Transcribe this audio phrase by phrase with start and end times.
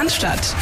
[0.00, 0.56] Cannstatt.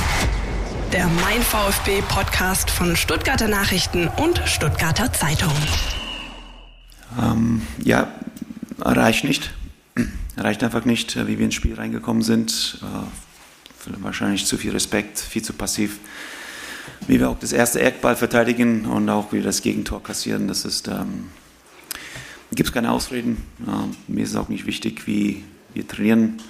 [0.93, 5.53] Der Mein VfB Podcast von Stuttgarter Nachrichten und Stuttgarter Zeitung.
[7.23, 8.13] Ähm, ja,
[8.81, 9.55] reicht nicht.
[10.37, 12.81] Reicht einfach nicht, äh, wie wir ins Spiel reingekommen sind.
[12.83, 16.01] Äh, wahrscheinlich zu viel Respekt, viel zu passiv.
[17.07, 20.65] Wie wir auch das erste Eckball verteidigen und auch wie wir das Gegentor kassieren, das
[20.65, 21.29] ist, ähm,
[22.51, 23.45] gibt es keine Ausreden.
[23.65, 25.45] Äh, mir ist auch nicht wichtig, wie
[25.75, 26.41] wir trainieren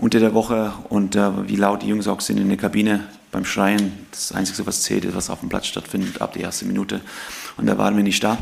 [0.00, 3.44] unter der Woche und äh, wie laut die Jungs auch sind in der Kabine beim
[3.44, 3.92] Schreien.
[4.10, 7.02] Das Einzige, was zählt, ist, was auf dem Platz stattfindet, ab der ersten Minute.
[7.58, 8.38] Und da waren wir nicht da.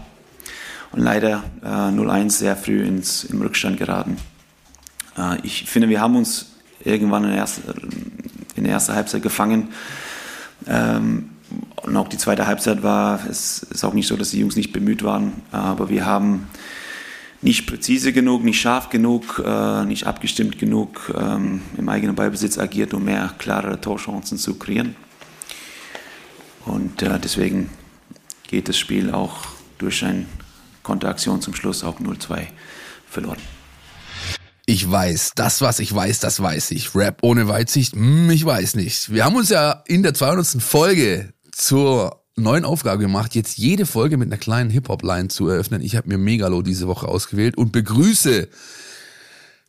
[0.93, 4.19] Und leider äh, 0-1 sehr früh ins, im Rückstand geraten.
[5.19, 6.53] Äh, ich finde, wir haben uns
[6.85, 7.63] irgendwann in der ersten,
[8.55, 9.71] in der ersten Halbzeit gefangen.
[10.67, 11.31] Ähm,
[11.83, 14.73] und auch die zweite Halbzeit war, es ist auch nicht so, dass die Jungs nicht
[14.73, 16.47] bemüht waren, aber wir haben
[17.41, 22.95] nicht präzise genug, nicht scharf genug, äh, nicht abgestimmt genug ähm, im eigenen Ballbesitz agiert,
[22.95, 24.97] um mehr klare Torchancen zu kreieren.
[26.65, 27.71] Und äh, deswegen
[28.47, 29.47] geht das Spiel auch
[29.79, 30.27] durch eine
[30.83, 32.47] Konteraktion zum Schluss auch 0-2
[33.09, 33.39] verloren.
[34.67, 36.95] Ich weiß, das, was ich weiß, das weiß ich.
[36.95, 39.11] Rap ohne Weitsicht, hm, ich weiß nicht.
[39.11, 40.61] Wir haben uns ja in der 200.
[40.61, 45.83] Folge zur neuen Aufgabe gemacht, jetzt jede Folge mit einer kleinen Hip-Hop-Line zu eröffnen.
[45.83, 48.49] Ich habe mir Megalo diese Woche ausgewählt und begrüße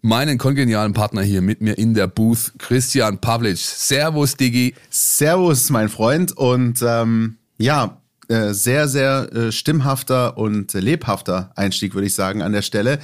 [0.01, 3.57] meinen kongenialen Partner hier mit mir in der Booth, Christian Pavlic.
[3.57, 4.75] Servus, Digi.
[4.89, 6.35] Servus, mein Freund.
[6.35, 12.53] Und ähm, ja, äh, sehr, sehr äh, stimmhafter und lebhafter Einstieg, würde ich sagen, an
[12.53, 12.99] der Stelle.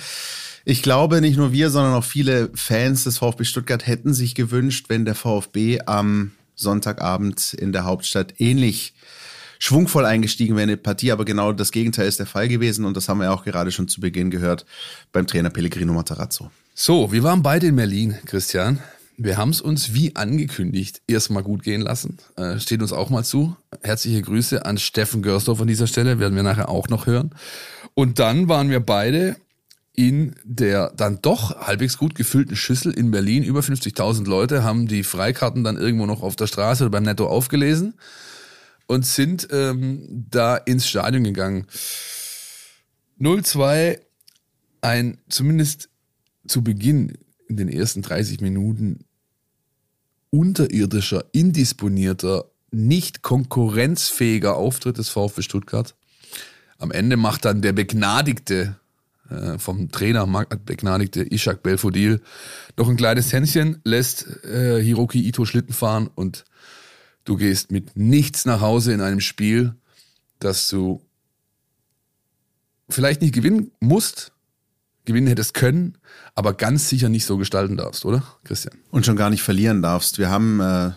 [0.64, 4.86] Ich glaube, nicht nur wir, sondern auch viele Fans des VfB Stuttgart hätten sich gewünscht,
[4.90, 8.95] wenn der VfB am Sonntagabend in der Hauptstadt ähnlich
[9.60, 12.96] schwungvoll eingestiegen wäre in die Partie, aber genau das Gegenteil ist der Fall gewesen und
[12.96, 14.66] das haben wir auch gerade schon zu Beginn gehört
[15.12, 16.52] beim Trainer Pellegrino Matarazzo.
[16.74, 18.80] So, wir waren beide in Berlin, Christian.
[19.18, 22.18] Wir haben es uns wie angekündigt erstmal gut gehen lassen.
[22.36, 23.56] Äh, steht uns auch mal zu.
[23.82, 27.32] Herzliche Grüße an Steffen Görsdorf an dieser Stelle, werden wir nachher auch noch hören.
[27.94, 29.38] Und dann waren wir beide
[29.94, 33.44] in der dann doch halbwegs gut gefüllten Schüssel in Berlin.
[33.44, 37.28] Über 50.000 Leute haben die Freikarten dann irgendwo noch auf der Straße oder beim Netto
[37.28, 37.94] aufgelesen
[38.88, 41.68] und sind ähm, da ins Stadion gegangen.
[43.20, 44.00] 0-2,
[44.82, 45.90] ein zumindest
[46.48, 49.06] zu Beginn in den ersten 30 Minuten
[50.30, 55.96] unterirdischer, indisponierter, nicht konkurrenzfähiger Auftritt des VfB Stuttgart.
[56.78, 58.76] Am Ende macht dann der begnadigte,
[59.30, 60.28] äh, vom Trainer
[60.66, 62.22] begnadigte Ishak Belfodil
[62.76, 66.44] noch ein kleines Händchen, lässt äh, Hiroki Ito Schlitten fahren und
[67.26, 69.76] Du gehst mit nichts nach Hause in einem Spiel,
[70.40, 71.02] das du
[72.90, 74.32] vielleicht nicht gewinnen musst,
[75.06, 75.98] gewinnen hättest können,
[76.36, 78.78] aber ganz sicher nicht so gestalten darfst, oder, Christian?
[78.92, 80.20] Und schon gar nicht verlieren darfst.
[80.20, 80.92] Wir haben äh,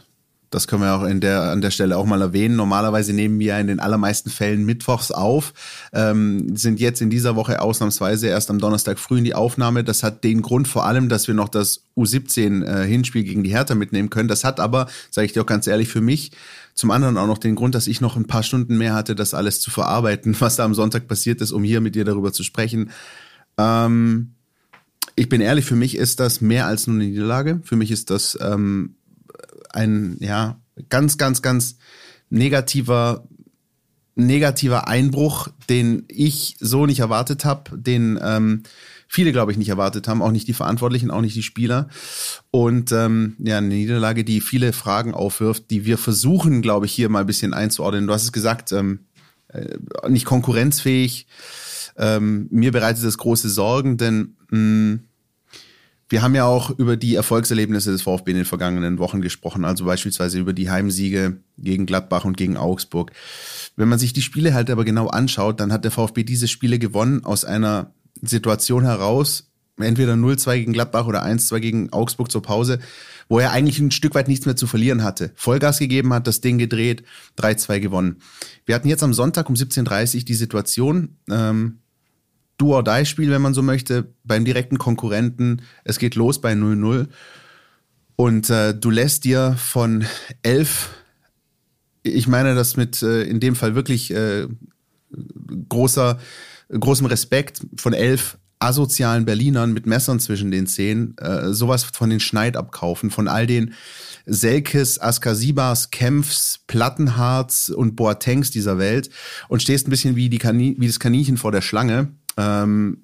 [0.50, 2.56] das können wir auch in der, an der Stelle auch mal erwähnen.
[2.56, 5.52] Normalerweise nehmen wir in den allermeisten Fällen mittwochs auf,
[5.92, 9.84] ähm, sind jetzt in dieser Woche ausnahmsweise erst am Donnerstag früh in die Aufnahme.
[9.84, 13.74] Das hat den Grund vor allem, dass wir noch das U17-Hinspiel äh, gegen die Hertha
[13.74, 14.28] mitnehmen können.
[14.28, 16.32] Das hat aber, sage ich dir auch ganz ehrlich, für mich
[16.74, 19.34] zum anderen auch noch den Grund, dass ich noch ein paar Stunden mehr hatte, das
[19.34, 22.42] alles zu verarbeiten, was da am Sonntag passiert ist, um hier mit dir darüber zu
[22.42, 22.90] sprechen.
[23.58, 24.34] Ähm,
[25.16, 27.60] ich bin ehrlich, für mich ist das mehr als nur eine Niederlage.
[27.64, 28.94] Für mich ist das ähm,
[29.78, 31.78] ein ja ganz, ganz, ganz
[32.30, 33.26] negativer
[34.18, 38.64] negativer Einbruch, den ich so nicht erwartet habe, den ähm,
[39.06, 41.88] viele, glaube ich, nicht erwartet haben, auch nicht die Verantwortlichen, auch nicht die Spieler.
[42.50, 47.08] Und ähm, ja, eine Niederlage, die viele Fragen aufwirft, die wir versuchen, glaube ich, hier
[47.08, 48.08] mal ein bisschen einzuordnen.
[48.08, 49.06] Du hast es gesagt, ähm,
[49.48, 49.78] äh,
[50.08, 51.28] nicht konkurrenzfähig.
[51.96, 54.98] Ähm, mir bereitet das große Sorgen, denn mh,
[56.08, 59.84] wir haben ja auch über die Erfolgserlebnisse des VfB in den vergangenen Wochen gesprochen, also
[59.84, 63.12] beispielsweise über die Heimsiege gegen Gladbach und gegen Augsburg.
[63.76, 66.78] Wenn man sich die Spiele halt aber genau anschaut, dann hat der VfB diese Spiele
[66.78, 67.92] gewonnen aus einer
[68.22, 72.78] Situation heraus, entweder 0-2 gegen Gladbach oder 1-2 gegen Augsburg zur Pause,
[73.28, 75.32] wo er eigentlich ein Stück weit nichts mehr zu verlieren hatte.
[75.34, 77.04] Vollgas gegeben hat, das Ding gedreht,
[77.38, 78.16] 3-2 gewonnen.
[78.64, 81.80] Wir hatten jetzt am Sonntag um 17.30 Uhr die Situation, ähm,
[82.58, 85.62] Do-or-Die-Spiel, wenn man so möchte, beim direkten Konkurrenten.
[85.84, 87.06] Es geht los bei 0-0.
[88.16, 90.04] Und äh, du lässt dir von
[90.42, 90.90] elf,
[92.02, 94.48] ich meine das mit äh, in dem Fall wirklich äh,
[95.68, 96.18] großer,
[96.68, 102.18] großem Respekt, von elf asozialen Berlinern mit Messern zwischen den Zähnen, äh, sowas von den
[102.18, 103.74] Schneid abkaufen, von all den
[104.26, 109.10] Selkes, Askasibas, Kempfs, Plattenharz und Boatengs dieser Welt
[109.48, 112.08] und stehst ein bisschen wie, die Kanin wie das Kaninchen vor der Schlange
[112.38, 113.02] ähm,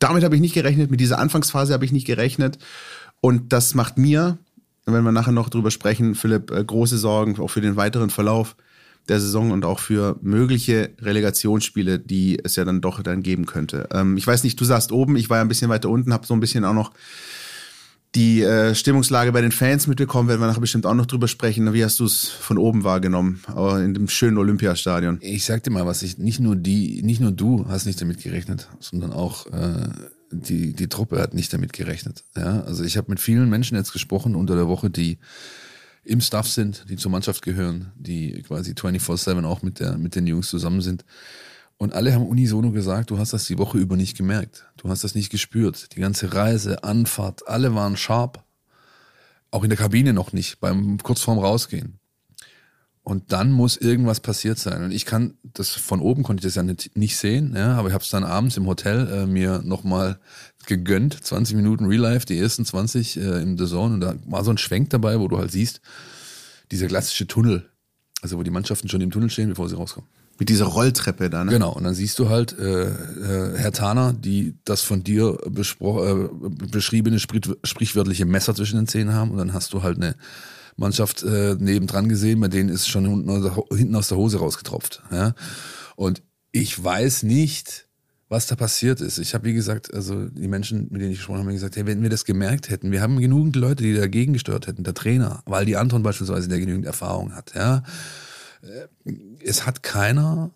[0.00, 2.58] damit habe ich nicht gerechnet, mit dieser Anfangsphase habe ich nicht gerechnet.
[3.20, 4.38] Und das macht mir
[4.86, 8.56] wenn wir nachher noch drüber sprechen, Philipp, äh, große Sorgen auch für den weiteren Verlauf
[9.08, 13.88] der Saison und auch für mögliche Relegationsspiele, die es ja dann doch dann geben könnte.
[13.92, 16.26] Ähm, ich weiß nicht, du saßt oben, ich war ja ein bisschen weiter unten, habe
[16.26, 16.92] so ein bisschen auch noch
[18.16, 21.72] die äh, Stimmungslage bei den Fans mitbekommen, werden wir nachher bestimmt auch noch drüber sprechen.
[21.74, 25.18] Wie hast du es von oben wahrgenommen, aber in dem schönen Olympiastadion?
[25.20, 28.22] Ich sag dir mal was, ich, nicht nur die, nicht nur du hast nicht damit
[28.22, 29.88] gerechnet, sondern auch äh,
[30.30, 32.24] die, die Truppe hat nicht damit gerechnet.
[32.34, 32.62] Ja?
[32.62, 35.18] Also ich habe mit vielen Menschen jetzt gesprochen unter der Woche, die
[36.02, 40.26] im Staff sind, die zur Mannschaft gehören, die quasi 24-7 auch mit, der, mit den
[40.26, 41.04] Jungs zusammen sind.
[41.78, 44.64] Und alle haben unisono gesagt, du hast das die Woche über nicht gemerkt.
[44.78, 45.94] Du hast das nicht gespürt.
[45.94, 48.42] Die ganze Reise, Anfahrt, alle waren sharp.
[49.50, 51.98] Auch in der Kabine noch nicht, beim kurz vorm Rausgehen.
[53.02, 54.82] Und dann muss irgendwas passiert sein.
[54.82, 57.86] Und ich kann das von oben konnte ich das ja nicht, nicht sehen, ja, aber
[57.86, 60.18] ich habe es dann abends im Hotel äh, mir nochmal
[60.66, 63.94] gegönnt, 20 Minuten Real Life, die ersten 20 äh, im The Zone.
[63.94, 65.80] Und da war so ein Schwenk dabei, wo du halt siehst,
[66.72, 67.70] dieser klassische Tunnel,
[68.22, 70.10] also wo die Mannschaften schon im Tunnel stehen, bevor sie rauskommen.
[70.38, 71.52] Mit dieser Rolltreppe da, ne?
[71.52, 76.68] Genau, und dann siehst du halt äh, äh, Herr Taner, die das von dir äh,
[76.70, 80.14] beschriebene sprichwörtliche Messer zwischen den Zähnen haben und dann hast du halt eine
[80.76, 83.06] Mannschaft äh, nebendran gesehen, bei denen ist schon
[83.74, 85.02] hinten aus der Hose rausgetropft.
[85.10, 85.34] Ja?
[85.96, 86.22] Und
[86.52, 87.86] ich weiß nicht,
[88.28, 89.18] was da passiert ist.
[89.18, 92.02] Ich habe, wie gesagt, also die Menschen, mit denen ich gesprochen habe, gesagt, hey, wenn
[92.02, 95.64] wir das gemerkt hätten, wir haben genügend Leute, die dagegen gestört hätten, der Trainer, weil
[95.64, 97.82] die Anton beispielsweise, der genügend Erfahrung hat, ja
[99.42, 100.50] es hat keiner,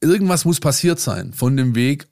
[0.00, 2.06] irgendwas muss passiert sein von dem Weg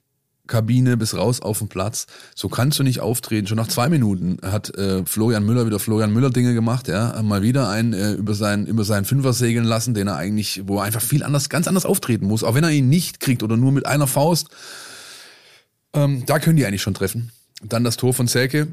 [0.51, 2.07] Kabine bis raus auf den Platz.
[2.35, 3.47] So kannst du nicht auftreten.
[3.47, 7.41] Schon nach zwei Minuten hat äh, Florian Müller wieder Florian Müller Dinge gemacht, ja, mal
[7.41, 10.83] wieder einen äh, über seinen über seinen Fünfer segeln lassen, den er eigentlich, wo er
[10.83, 13.71] einfach viel anders, ganz anders auftreten muss, auch wenn er ihn nicht kriegt oder nur
[13.71, 14.49] mit einer Faust.
[15.93, 17.31] Ähm, da können die eigentlich schon treffen.
[17.63, 18.67] Dann das Tor von Selke,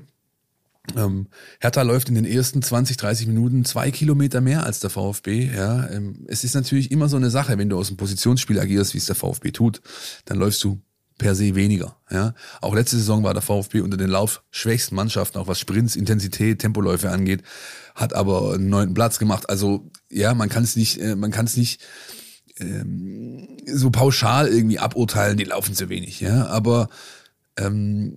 [0.97, 1.29] ähm,
[1.61, 5.51] Hertha läuft in den ersten 20, 30 Minuten zwei Kilometer mehr als der VfB.
[5.55, 8.95] Ja, ähm, es ist natürlich immer so eine Sache, wenn du aus dem Positionsspiel agierst,
[8.95, 9.81] wie es der VfB tut,
[10.25, 10.81] dann läufst du
[11.19, 11.97] per se weniger.
[12.11, 16.61] Ja, auch letzte Saison war der VfB unter den laufschwächsten Mannschaften, auch was Sprints, Intensität,
[16.61, 17.43] Tempoläufe angeht,
[17.95, 19.51] hat aber einen neunten Platz gemacht.
[19.51, 21.83] Also ja, man kann es nicht, äh, man kann es nicht
[22.61, 25.37] ähm, so pauschal irgendwie aburteilen.
[25.37, 26.21] Die laufen zu wenig.
[26.21, 26.89] Ja, aber
[27.59, 28.17] ähm,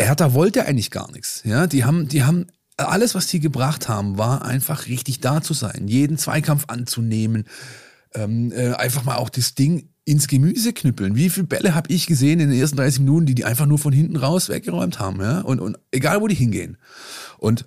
[0.00, 1.42] Hertha wollte eigentlich gar nichts.
[1.44, 2.46] Ja, die haben, die haben
[2.76, 7.44] alles, was die gebracht haben, war einfach richtig da zu sein, jeden Zweikampf anzunehmen,
[8.14, 11.16] ähm, äh, einfach mal auch das Ding ins Gemüse knüppeln.
[11.16, 13.78] Wie viele Bälle habe ich gesehen in den ersten 30 Minuten, die die einfach nur
[13.78, 15.40] von hinten raus weggeräumt haben, ja?
[15.40, 16.76] Und, und egal, wo die hingehen.
[17.38, 17.64] Und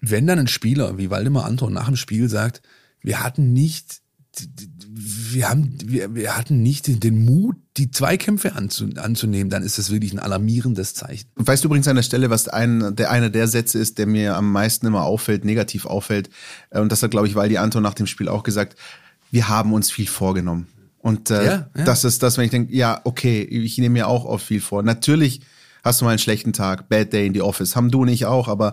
[0.00, 2.62] wenn dann ein Spieler wie Waldemar Anton nach dem Spiel sagt,
[3.02, 4.01] wir hatten nicht
[4.34, 9.90] wir haben, wir, wir hatten nicht den Mut, die Zweikämpfe anzu, anzunehmen, dann ist das
[9.90, 11.28] wirklich ein alarmierendes Zeichen.
[11.36, 14.36] Weißt du übrigens an der Stelle, was ein, der einer der Sätze ist, der mir
[14.36, 16.30] am meisten immer auffällt, negativ auffällt,
[16.70, 18.76] äh, und das hat, glaube ich, Waldi Anton nach dem Spiel auch gesagt,
[19.30, 20.66] wir haben uns viel vorgenommen.
[20.98, 21.84] Und äh, ja, ja.
[21.84, 24.82] das ist das, wenn ich denke, ja, okay, ich nehme mir auch oft viel vor.
[24.82, 25.40] Natürlich
[25.82, 28.48] hast du mal einen schlechten Tag, Bad Day in die Office, haben du nicht auch,
[28.48, 28.72] aber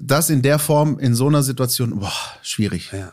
[0.00, 2.12] das in der Form, in so einer Situation, boah,
[2.42, 2.90] schwierig.
[2.92, 3.10] Ja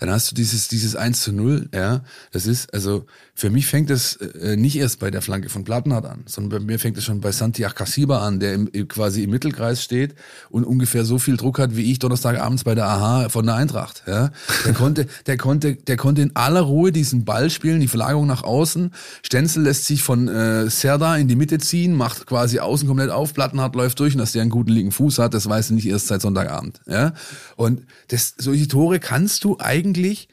[0.00, 2.02] dann hast du dieses, dieses 1 zu 0, ja.
[2.32, 3.06] Das ist, also
[3.40, 6.72] für mich fängt es äh, nicht erst bei der Flanke von Plattenhardt an, sondern bei
[6.72, 10.14] mir fängt es schon bei Santiago Casiba an, der im, quasi im Mittelkreis steht
[10.50, 14.02] und ungefähr so viel Druck hat wie ich Donnerstagabends bei der AHA von der Eintracht,
[14.06, 14.30] ja.
[14.66, 18.42] Der konnte, der konnte, der konnte in aller Ruhe diesen Ball spielen, die Verlagerung nach
[18.42, 18.92] außen.
[19.24, 23.32] Stenzel lässt sich von äh, Serda in die Mitte ziehen, macht quasi außen komplett auf,
[23.32, 25.86] Plattenhardt läuft durch und dass der einen guten linken Fuß hat, das weiß er nicht
[25.86, 27.14] erst seit Sonntagabend, ja.
[27.56, 30.28] Und das, solche Tore kannst du eigentlich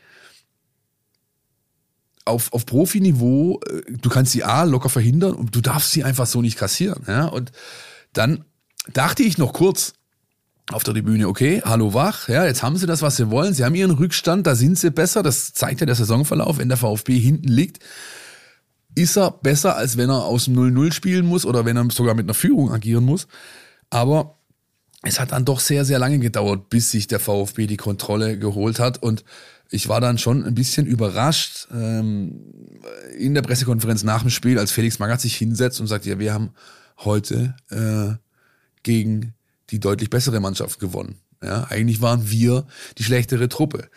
[2.28, 6.28] auf, auf Profiniveau, äh, du kannst sie A locker verhindern und du darfst sie einfach
[6.28, 7.04] so nicht kassieren.
[7.08, 7.26] Ja?
[7.26, 7.52] Und
[8.14, 8.46] dann
[8.94, 9.94] dachte ich noch kurz
[10.72, 13.64] auf der Tribüne, okay, hallo wach, ja, jetzt haben sie das, was sie wollen, sie
[13.64, 17.18] haben ihren Rückstand, da sind sie besser, das zeigt ja der Saisonverlauf, wenn der VfB
[17.18, 17.82] hinten liegt,
[18.94, 22.16] ist er besser, als wenn er aus dem 0-0 spielen muss oder wenn er sogar
[22.16, 23.28] mit einer Führung agieren muss.
[23.90, 24.38] Aber
[25.04, 28.80] es hat dann doch sehr, sehr lange gedauert, bis sich der VfB die Kontrolle geholt
[28.80, 29.02] hat.
[29.02, 29.24] Und
[29.70, 32.54] ich war dann schon ein bisschen überrascht ähm,
[33.18, 36.34] in der Pressekonferenz nach dem Spiel, als Felix Magath sich hinsetzt und sagt, ja, wir
[36.34, 36.52] haben
[37.00, 38.16] heute äh,
[38.84, 39.34] gegen
[39.70, 41.16] die deutlich bessere Mannschaft gewonnen.
[41.44, 42.66] Ja, eigentlich waren wir
[42.98, 43.90] die schlechtere Truppe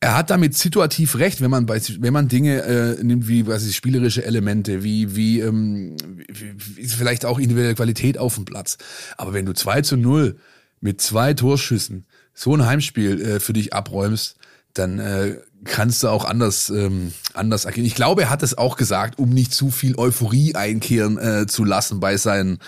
[0.00, 3.64] er hat damit situativ recht, wenn man bei, wenn man Dinge äh, nimmt wie was
[3.64, 5.96] ist, spielerische Elemente, wie wie, ähm,
[6.28, 8.78] wie, wie vielleicht auch individuelle Qualität auf dem Platz.
[9.16, 10.36] Aber wenn du 2 zu 0
[10.80, 14.36] mit zwei Torschüssen so ein Heimspiel äh, für dich abräumst,
[14.74, 17.86] dann äh, kannst du auch anders, ähm, anders erkennen.
[17.86, 21.64] Ich glaube, er hat es auch gesagt, um nicht zu viel Euphorie einkehren äh, zu
[21.64, 22.58] lassen bei seinen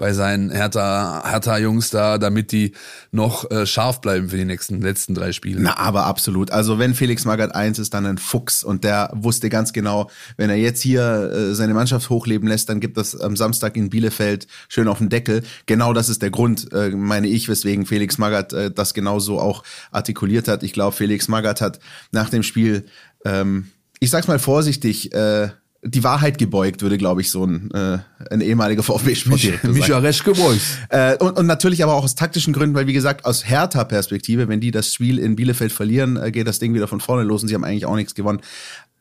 [0.00, 2.72] bei seinen Hertha, Hertha-Jungs da, damit die
[3.12, 5.60] noch äh, scharf bleiben für die nächsten letzten drei Spiele.
[5.60, 6.50] Na, aber absolut.
[6.52, 10.48] Also wenn Felix Magath eins ist, dann ein Fuchs und der wusste ganz genau, wenn
[10.48, 14.46] er jetzt hier äh, seine Mannschaft hochleben lässt, dann gibt das am Samstag in Bielefeld
[14.70, 15.42] schön auf den Deckel.
[15.66, 19.64] Genau das ist der Grund, äh, meine ich, weswegen Felix Magath äh, das genauso auch
[19.90, 20.62] artikuliert hat.
[20.62, 21.78] Ich glaube, Felix Magath hat
[22.10, 22.86] nach dem Spiel
[23.26, 23.66] ähm,
[24.00, 25.50] ich sag's mal vorsichtig, äh,
[25.82, 27.98] die Wahrheit gebeugt, würde, glaube ich, so ein, äh,
[28.30, 29.78] ein ehemaliger VfB-Sportdirektor sagen.
[29.78, 30.60] Micha Resch gebeugt.
[30.90, 34.60] Äh, und, und natürlich aber auch aus taktischen Gründen, weil wie gesagt, aus Hertha-Perspektive, wenn
[34.60, 37.48] die das Spiel in Bielefeld verlieren, äh, geht das Ding wieder von vorne los und
[37.48, 38.40] sie haben eigentlich auch nichts gewonnen.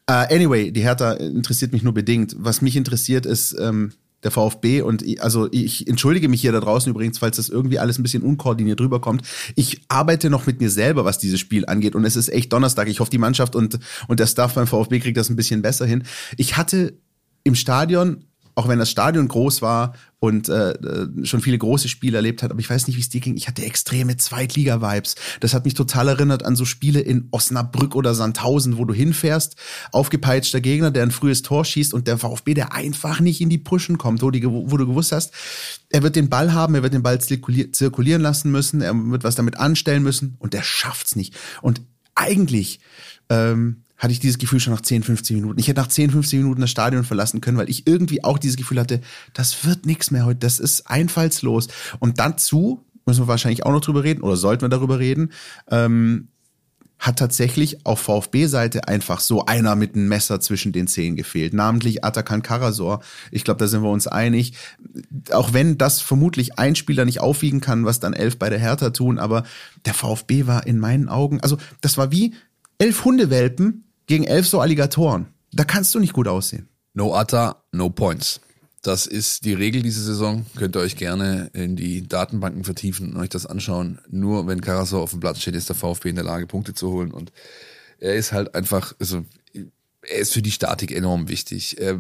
[0.08, 2.36] Äh, anyway, die Hertha interessiert mich nur bedingt.
[2.40, 3.92] Was mich interessiert ist, ähm,
[4.24, 4.82] der VfB.
[4.82, 8.04] Und ich, also ich entschuldige mich hier da draußen übrigens, falls das irgendwie alles ein
[8.04, 9.22] bisschen unkoordiniert rüberkommt.
[9.56, 11.96] Ich arbeite noch mit mir selber, was dieses Spiel angeht.
[11.96, 12.88] Und es ist echt Donnerstag.
[12.88, 15.86] Ich hoffe, die Mannschaft und, und der Staff beim VfB kriegt das ein bisschen besser
[15.86, 16.04] hin.
[16.38, 16.98] Ich hatte
[17.44, 18.26] im Stadion
[18.60, 20.74] auch wenn das Stadion groß war und äh,
[21.24, 23.38] schon viele große Spiele erlebt hat, aber ich weiß nicht, wie es dir ging.
[23.38, 25.16] Ich hatte extreme Zweitliga-Vibes.
[25.40, 29.56] Das hat mich total erinnert an so Spiele in Osnabrück oder Sandhausen, wo du hinfährst,
[29.94, 33.60] aufgepeitschter Gegner, der ein frühes Tor schießt und der VfB, der einfach nicht in die
[33.60, 35.34] Pushen kommt, wo, die, wo du gewusst hast,
[35.90, 39.36] er wird den Ball haben, er wird den Ball zirkulieren lassen müssen, er wird was
[39.36, 41.34] damit anstellen müssen und der schafft's nicht.
[41.62, 41.82] Und
[42.14, 42.82] eigentlich
[43.30, 45.60] ähm, hatte ich dieses Gefühl schon nach 10, 15 Minuten.
[45.60, 48.58] Ich hätte nach 10, 15 Minuten das Stadion verlassen können, weil ich irgendwie auch dieses
[48.58, 49.02] Gefühl hatte,
[49.34, 51.68] das wird nichts mehr heute, das ist einfallslos.
[52.00, 55.32] Und dazu müssen wir wahrscheinlich auch noch drüber reden oder sollten wir darüber reden,
[55.70, 56.30] ähm,
[56.98, 62.04] hat tatsächlich auf VfB-Seite einfach so einer mit einem Messer zwischen den Zehen gefehlt, namentlich
[62.04, 63.02] Atakan Karasor.
[63.32, 64.54] Ich glaube, da sind wir uns einig.
[65.32, 68.90] Auch wenn das vermutlich ein Spieler nicht aufwiegen kann, was dann elf bei der Hertha
[68.90, 69.44] tun, aber
[69.86, 72.34] der VfB war in meinen Augen, also das war wie
[72.80, 75.28] elf Hundewelpen gegen elf so Alligatoren.
[75.54, 76.68] Da kannst du nicht gut aussehen.
[76.94, 78.42] No Atta, no points.
[78.82, 80.46] Das ist die Regel diese Saison.
[80.56, 84.00] Könnt ihr euch gerne in die Datenbanken vertiefen und euch das anschauen.
[84.10, 86.90] Nur wenn Karasor auf dem Platz steht, ist der VfB in der Lage, Punkte zu
[86.90, 87.12] holen.
[87.12, 87.32] Und
[88.00, 89.24] er ist halt einfach, also
[90.02, 91.80] er ist für die Statik enorm wichtig.
[91.80, 92.00] Er,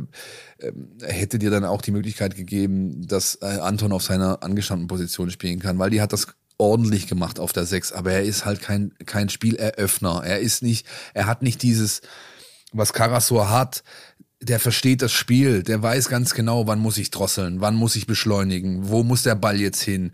[0.58, 5.30] er hätte dir dann auch die Möglichkeit gegeben, dass äh, Anton auf seiner angestammten Position
[5.30, 6.28] spielen kann, weil die hat das
[6.60, 10.22] ordentlich gemacht auf der 6, aber er ist halt kein, kein Spieleröffner.
[10.24, 12.01] Er ist nicht, er hat nicht dieses,
[12.72, 13.84] was Karasor hat,
[14.42, 18.08] der versteht das Spiel, der weiß ganz genau, wann muss ich drosseln, wann muss ich
[18.08, 20.12] beschleunigen, wo muss der Ball jetzt hin.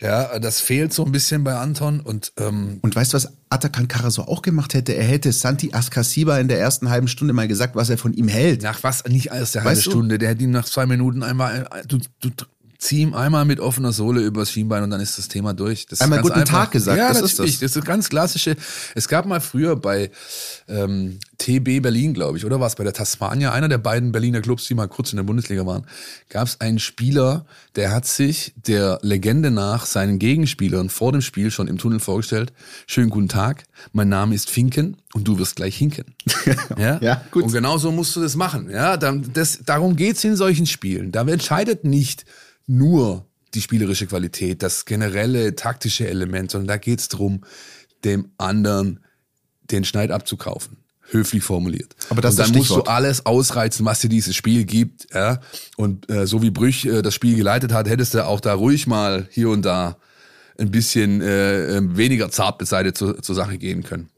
[0.00, 3.86] Ja, das fehlt so ein bisschen bei Anton und ähm und weißt du, was Atakan
[3.86, 4.94] Karasor auch gemacht hätte?
[4.94, 8.28] Er hätte Santi Askasiba in der ersten halben Stunde mal gesagt, was er von ihm
[8.28, 8.62] hält.
[8.62, 9.04] Nach was?
[9.04, 10.16] Nicht erst der halbe weißt Stunde.
[10.16, 12.30] Der hätte ihm nach zwei Minuten einmal, du, du
[12.80, 15.86] zieh ihm einmal mit offener Sohle übers Schienbein und dann ist das Thema durch.
[15.86, 16.64] Das einmal guten einfach.
[16.64, 17.60] Tag gesagt, ja, das ist das.
[17.60, 18.56] Das ist ganz klassische.
[18.94, 20.10] Es gab mal früher bei
[20.66, 24.40] ähm, TB Berlin, glaube ich, oder war es bei der Tasmania, einer der beiden Berliner
[24.40, 25.86] Clubs, die mal kurz in der Bundesliga waren,
[26.30, 27.44] gab es einen Spieler,
[27.76, 32.52] der hat sich der Legende nach seinen Gegenspielern vor dem Spiel schon im Tunnel vorgestellt.
[32.86, 36.14] Schönen guten Tag, mein Name ist Finken und du wirst gleich hinken.
[36.78, 36.98] ja?
[37.02, 37.44] ja, gut.
[37.44, 38.70] Und genau so musst du das machen.
[38.70, 41.12] Ja, das, darum geht's in solchen Spielen.
[41.12, 42.24] Da entscheidet nicht
[42.70, 47.44] nur die spielerische Qualität, das generelle taktische Element, sondern da geht es darum,
[48.04, 49.00] dem anderen
[49.70, 50.76] den Schneid abzukaufen.
[51.10, 51.96] Höflich formuliert.
[52.08, 55.12] Aber das und dann musst du alles ausreizen, was dir dieses Spiel gibt.
[55.12, 55.40] Ja?
[55.76, 58.86] Und äh, so wie Brüch äh, das Spiel geleitet hat, hättest du auch da ruhig
[58.86, 59.96] mal hier und da
[60.56, 64.08] ein bisschen äh, ähm, weniger zart beseitigt zur, zur Sache gehen können.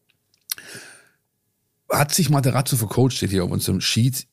[1.90, 4.26] Hat sich Materazzo vercoacht, steht hier auf unserem Sheet.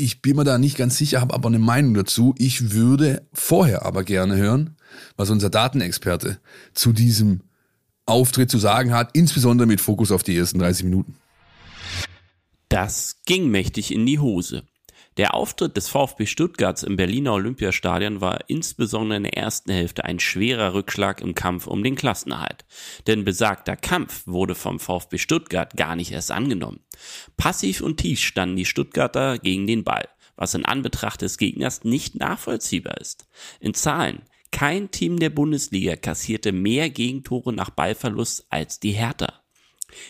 [0.00, 2.34] Ich bin mir da nicht ganz sicher, habe aber eine Meinung dazu.
[2.38, 4.76] Ich würde vorher aber gerne hören,
[5.18, 6.40] was unser Datenexperte
[6.72, 7.42] zu diesem
[8.06, 11.16] Auftritt zu sagen hat, insbesondere mit Fokus auf die ersten 30 Minuten.
[12.70, 14.62] Das ging mächtig in die Hose.
[15.20, 20.18] Der Auftritt des VfB Stuttgarts im Berliner Olympiastadion war insbesondere in der ersten Hälfte ein
[20.18, 22.64] schwerer Rückschlag im Kampf um den Klassenerhalt.
[23.06, 26.80] Denn besagter Kampf wurde vom VfB Stuttgart gar nicht erst angenommen.
[27.36, 32.14] Passiv und tief standen die Stuttgarter gegen den Ball, was in Anbetracht des Gegners nicht
[32.14, 33.28] nachvollziehbar ist.
[33.60, 34.22] In Zahlen,
[34.52, 39.34] kein Team der Bundesliga kassierte mehr Gegentore nach Ballverlust als die Hertha.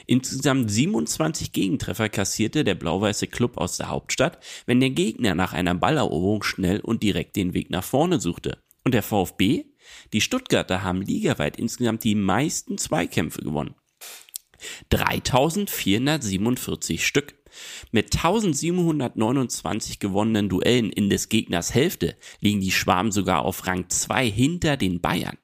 [0.07, 5.75] Insgesamt 27 Gegentreffer kassierte der blau-weiße Klub aus der Hauptstadt, wenn der Gegner nach einer
[5.75, 8.59] Balleroberung schnell und direkt den Weg nach vorne suchte.
[8.85, 9.65] Und der VfB?
[10.13, 13.75] Die Stuttgarter haben ligaweit insgesamt die meisten Zweikämpfe gewonnen.
[14.91, 17.35] 3447 Stück.
[17.91, 24.31] Mit 1729 gewonnenen Duellen in des Gegners Hälfte liegen die Schwaben sogar auf Rang 2
[24.31, 25.37] hinter den Bayern.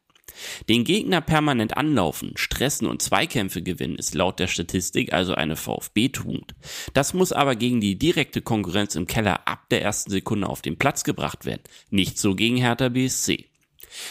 [0.69, 6.55] Den Gegner permanent anlaufen, stressen und Zweikämpfe gewinnen ist laut der Statistik also eine VfB-Tugend.
[6.95, 10.79] Das muss aber gegen die direkte Konkurrenz im Keller ab der ersten Sekunde auf den
[10.79, 11.63] Platz gebracht werden.
[11.91, 13.47] Nicht so gegen Hertha BSC.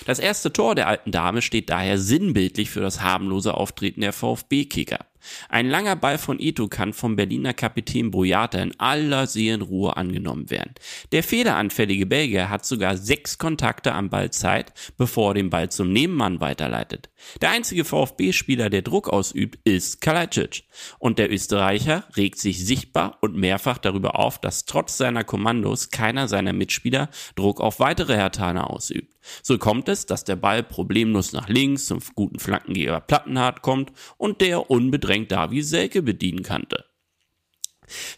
[0.05, 5.05] Das erste Tor der alten Dame steht daher sinnbildlich für das harmlose Auftreten der VfB-Kicker.
[5.49, 10.73] Ein langer Ball von Ito kann vom Berliner Kapitän Boyata in aller Seelenruhe angenommen werden.
[11.11, 15.91] Der federanfällige Belgier hat sogar sechs Kontakte am Ball Zeit, bevor er den Ball zum
[15.91, 17.09] Nebenmann weiterleitet.
[17.41, 20.63] Der einzige VfB-Spieler, der Druck ausübt, ist Kalajdzic.
[20.99, 26.27] Und der Österreicher regt sich sichtbar und mehrfach darüber auf, dass trotz seiner Kommandos keiner
[26.27, 29.15] seiner Mitspieler Druck auf weitere Hertaner ausübt.
[29.41, 34.41] So kommt es, dass der Ball problemlos nach links zum guten Flankengeber Plattenhardt kommt und
[34.41, 36.85] der unbedrängt Davi Selke bedienen kannte.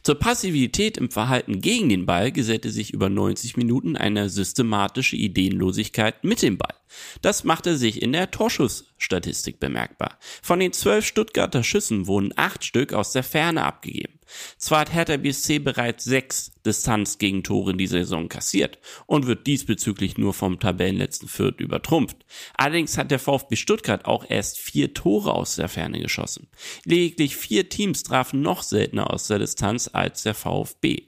[0.01, 6.23] Zur Passivität im Verhalten gegen den Ball gesellte sich über 90 Minuten eine systematische Ideenlosigkeit
[6.23, 6.75] mit dem Ball.
[7.21, 10.17] Das machte sich in der Torschussstatistik bemerkbar.
[10.41, 14.16] Von den zwölf Stuttgarter Schüssen wurden acht Stück aus der Ferne abgegeben.
[14.57, 20.33] Zwar hat Hertha BSC bereits sechs Distanzgegentore in dieser Saison kassiert und wird diesbezüglich nur
[20.33, 22.25] vom Tabellenletzten Fürth übertrumpft.
[22.55, 26.47] Allerdings hat der VfB Stuttgart auch erst vier Tore aus der Ferne geschossen.
[26.83, 31.07] Lediglich vier Teams trafen noch seltener aus der Distanz als der VfB.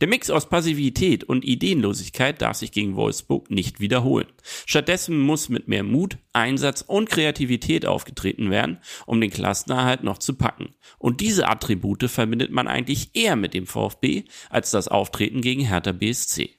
[0.00, 4.26] Der Mix aus Passivität und Ideenlosigkeit darf sich gegen Wolfsburg nicht wiederholen.
[4.66, 10.34] Stattdessen muss mit mehr Mut, Einsatz und Kreativität aufgetreten werden, um den Klassenerhalt noch zu
[10.34, 10.74] packen.
[10.98, 15.92] Und diese Attribute verbindet man eigentlich eher mit dem VfB als das Auftreten gegen Hertha
[15.92, 16.50] BSC.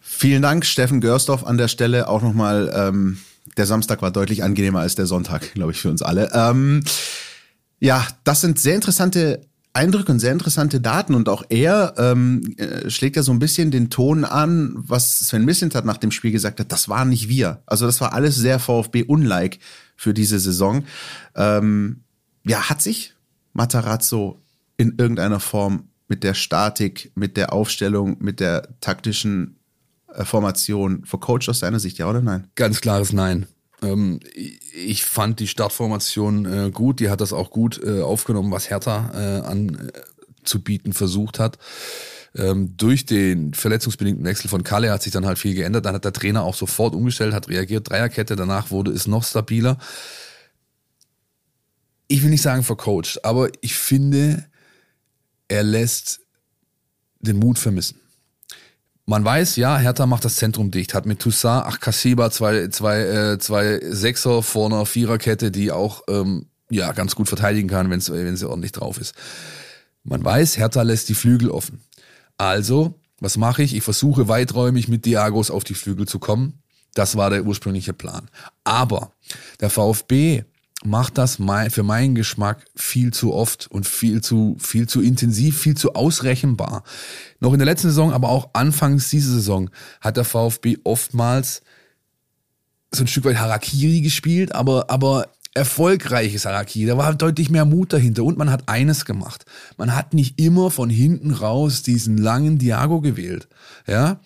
[0.00, 2.72] Vielen Dank, Steffen Görsdorf, an der Stelle auch nochmal.
[2.74, 3.18] Ähm,
[3.56, 6.30] der Samstag war deutlich angenehmer als der Sonntag, glaube ich, für uns alle.
[6.32, 6.82] Ähm,
[7.80, 9.46] ja, das sind sehr interessante
[9.78, 13.70] Eindrücke und sehr interessante Daten und auch er ähm, äh, schlägt ja so ein bisschen
[13.70, 17.62] den Ton an, was Sven Mislintat nach dem Spiel gesagt hat, das waren nicht wir.
[17.64, 19.58] Also das war alles sehr VfB-unlike
[19.96, 20.84] für diese Saison.
[21.36, 22.02] Ähm,
[22.44, 23.14] ja, hat sich
[23.52, 24.42] Matarazzo
[24.76, 29.58] in irgendeiner Form mit der Statik, mit der Aufstellung, mit der taktischen
[30.12, 32.48] äh, Formation vercoacht aus seiner Sicht, ja oder nein?
[32.56, 33.46] Ganz klares Nein.
[33.82, 38.70] Ähm, ich fand die Startformation äh, gut, die hat das auch gut äh, aufgenommen, was
[38.70, 41.58] Hertha äh, anzubieten versucht hat.
[42.34, 45.86] Ähm, durch den verletzungsbedingten Wechsel von Kalle hat sich dann halt viel geändert.
[45.86, 49.78] Dann hat der Trainer auch sofort umgestellt, hat reagiert, Dreierkette, danach wurde es noch stabiler.
[52.06, 54.46] Ich will nicht sagen vercoacht, aber ich finde,
[55.48, 56.20] er lässt
[57.20, 58.00] den Mut vermissen.
[59.08, 63.00] Man weiß, ja, Hertha macht das Zentrum dicht, hat mit Toussaint, ach Kassiba, zwei, zwei,
[63.00, 68.00] äh, zwei Sechser vor einer Viererkette, die auch ähm, ja ganz gut verteidigen kann, wenn
[68.02, 69.14] sie ordentlich drauf ist.
[70.04, 71.80] Man weiß, Hertha lässt die Flügel offen.
[72.36, 73.74] Also, was mache ich?
[73.74, 76.60] Ich versuche weiträumig mit Diagos auf die Flügel zu kommen.
[76.92, 78.28] Das war der ursprüngliche Plan.
[78.64, 79.12] Aber
[79.62, 80.44] der VfB
[80.84, 81.38] macht das
[81.70, 86.84] für meinen Geschmack viel zu oft und viel zu, viel zu intensiv, viel zu ausrechenbar.
[87.40, 91.62] Noch in der letzten Saison, aber auch anfangs dieser Saison hat der VfB oftmals
[92.92, 96.86] so ein Stück weit Harakiri gespielt, aber, aber erfolgreiches Harakiri.
[96.86, 99.44] Da war deutlich mehr Mut dahinter und man hat eines gemacht.
[99.76, 103.48] Man hat nicht immer von hinten raus diesen langen Diago gewählt,
[103.86, 104.20] ja,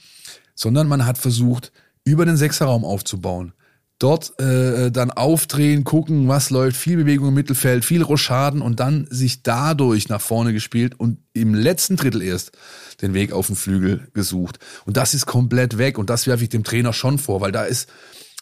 [0.55, 1.73] sondern man hat versucht,
[2.05, 3.55] über den Sechserraum aufzubauen
[4.03, 9.07] dort äh, dann aufdrehen, gucken, was läuft, viel Bewegung im Mittelfeld, viel Rochaden und dann
[9.11, 12.53] sich dadurch nach vorne gespielt und im letzten Drittel erst
[13.01, 14.59] den Weg auf den Flügel gesucht.
[14.85, 17.65] Und das ist komplett weg und das werfe ich dem Trainer schon vor, weil da
[17.65, 17.89] ist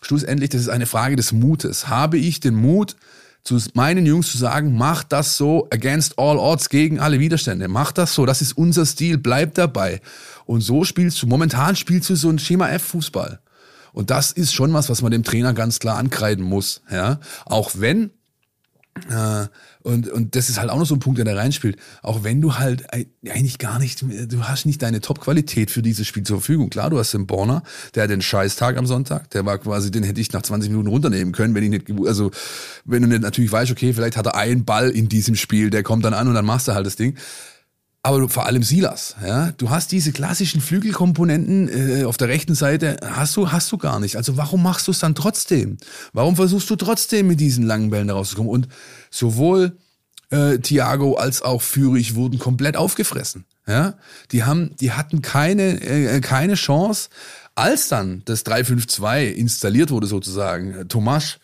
[0.00, 1.88] schlussendlich, das ist eine Frage des Mutes.
[1.88, 2.96] Habe ich den Mut,
[3.42, 7.68] zu meinen Jungs zu sagen, mach das so against all odds gegen alle Widerstände.
[7.68, 10.00] Mach das so, das ist unser Stil, bleib dabei.
[10.44, 13.40] Und so spielst du, momentan spielst du so ein Schema F Fußball.
[13.92, 16.82] Und das ist schon was, was man dem Trainer ganz klar ankreiden muss.
[16.90, 18.10] Ja, auch wenn
[19.08, 19.46] äh,
[19.82, 21.76] und, und das ist halt auch noch so ein Punkt, der da reinspielt.
[22.02, 26.22] Auch wenn du halt eigentlich gar nicht, du hast nicht deine Top-Qualität für dieses Spiel
[26.22, 26.68] zur Verfügung.
[26.68, 27.62] Klar, du hast den Borner,
[27.94, 30.88] der hat den Scheißtag am Sonntag, der war quasi, den hätte ich nach 20 Minuten
[30.88, 32.30] runternehmen können, wenn ich nicht, also,
[32.84, 35.82] wenn du nicht natürlich weißt, okay, vielleicht hat er einen Ball in diesem Spiel, der
[35.82, 37.16] kommt dann an und dann machst du halt das Ding
[38.02, 42.96] aber vor allem Silas, ja, du hast diese klassischen Flügelkomponenten äh, auf der rechten Seite
[43.04, 44.16] hast du hast du gar nicht.
[44.16, 45.76] Also warum machst du es dann trotzdem?
[46.14, 48.50] Warum versuchst du trotzdem mit diesen langen Bällen da rauszukommen?
[48.50, 48.68] Und
[49.10, 49.76] sowohl
[50.30, 53.44] äh, Thiago als auch Führig wurden komplett aufgefressen.
[53.66, 53.94] Ja,
[54.32, 57.10] die haben, die hatten keine äh, keine Chance,
[57.54, 60.88] als dann das 3-5-2 installiert wurde sozusagen.
[60.88, 61.38] Tomasch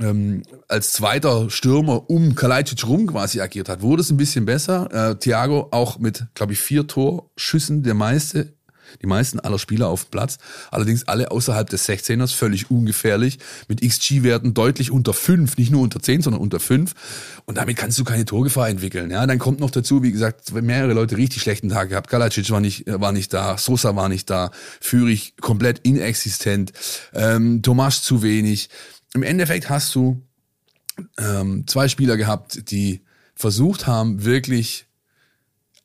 [0.00, 5.10] ähm, als zweiter Stürmer um Kalajdzic rum quasi agiert hat, wurde es ein bisschen besser.
[5.10, 8.54] Äh, Thiago auch mit, glaube ich, vier Torschüssen, der meiste
[9.02, 10.38] Die meisten aller Spieler auf dem Platz.
[10.70, 16.00] Allerdings alle außerhalb des 16ers, völlig ungefährlich, mit XG-Werten deutlich unter 5, nicht nur unter
[16.00, 16.94] 10, sondern unter 5.
[17.44, 19.10] Und damit kannst du keine Torgefahr entwickeln.
[19.10, 22.08] Ja, dann kommt noch dazu, wie gesagt, mehrere Leute richtig schlechten Tag gehabt.
[22.08, 26.72] Galacic war nicht, war nicht da, Sosa war nicht da, Führig komplett inexistent,
[27.12, 28.70] ähm, Tomasch zu wenig.
[29.14, 30.22] Im Endeffekt hast du
[31.18, 33.02] ähm, zwei Spieler gehabt, die
[33.34, 34.86] versucht haben, wirklich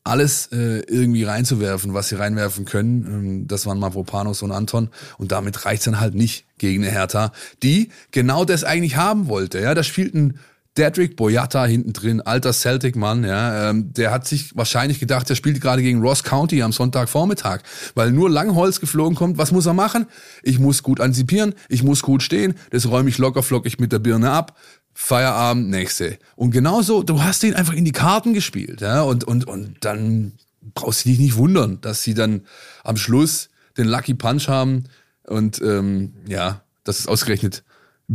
[0.03, 3.05] alles äh, irgendwie reinzuwerfen, was sie reinwerfen können.
[3.05, 4.89] Ähm, das waren Mavropanos und Anton.
[5.17, 7.31] Und damit reicht's dann halt nicht gegen eine Hertha,
[7.61, 9.59] die genau das eigentlich haben wollte.
[9.59, 10.39] Ja, da spielt ein
[10.77, 15.61] Dedrick Boyata hinten drin, alter Celtic-Mann, ja, ähm, der hat sich wahrscheinlich gedacht, er spielt
[15.61, 17.59] gerade gegen Ross County am Sonntagvormittag,
[17.93, 19.37] weil nur Langholz geflogen kommt.
[19.37, 20.07] Was muss er machen?
[20.41, 23.99] Ich muss gut antizipieren, ich muss gut stehen, das räume ich locker flockig mit der
[23.99, 24.57] Birne ab.
[24.95, 26.17] Feierabend, nächste.
[26.35, 30.33] Und genauso, du hast ihn einfach in die Karten gespielt, ja, und, und, und dann
[30.73, 32.41] brauchst du dich nicht wundern, dass sie dann
[32.83, 34.85] am Schluss den Lucky Punch haben
[35.25, 37.63] und, ähm, ja, das ist ausgerechnet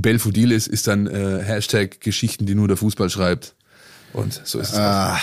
[0.02, 3.54] Belfodil ist, dann äh, Hashtag Geschichten, die nur der Fußball schreibt.
[4.12, 4.74] Und so ist es.
[4.74, 5.18] Ah,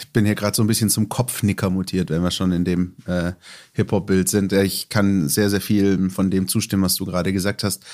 [0.00, 2.94] ich bin hier gerade so ein bisschen zum Kopfnicker mutiert, wenn wir schon in dem
[3.06, 3.32] äh,
[3.74, 4.52] Hip-Hop-Bild sind.
[4.52, 7.84] Ich kann sehr, sehr viel von dem zustimmen, was du gerade gesagt hast.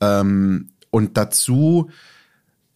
[0.00, 1.90] Ähm, und dazu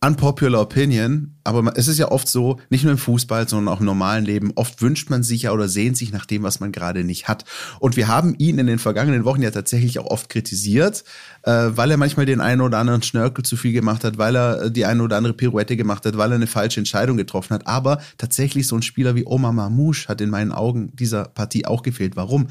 [0.04, 3.86] unpopular opinion, aber es ist ja oft so, nicht nur im Fußball, sondern auch im
[3.86, 7.04] normalen Leben, oft wünscht man sich ja oder sehnt sich nach dem, was man gerade
[7.04, 7.44] nicht hat.
[7.80, 11.04] Und wir haben ihn in den vergangenen Wochen ja tatsächlich auch oft kritisiert,
[11.42, 14.70] äh, weil er manchmal den einen oder anderen Schnörkel zu viel gemacht hat, weil er
[14.70, 17.66] die eine oder andere Pirouette gemacht hat, weil er eine falsche Entscheidung getroffen hat.
[17.66, 21.82] Aber tatsächlich so ein Spieler wie Omar Mamouche hat in meinen Augen dieser Partie auch
[21.82, 22.16] gefehlt.
[22.16, 22.48] Warum?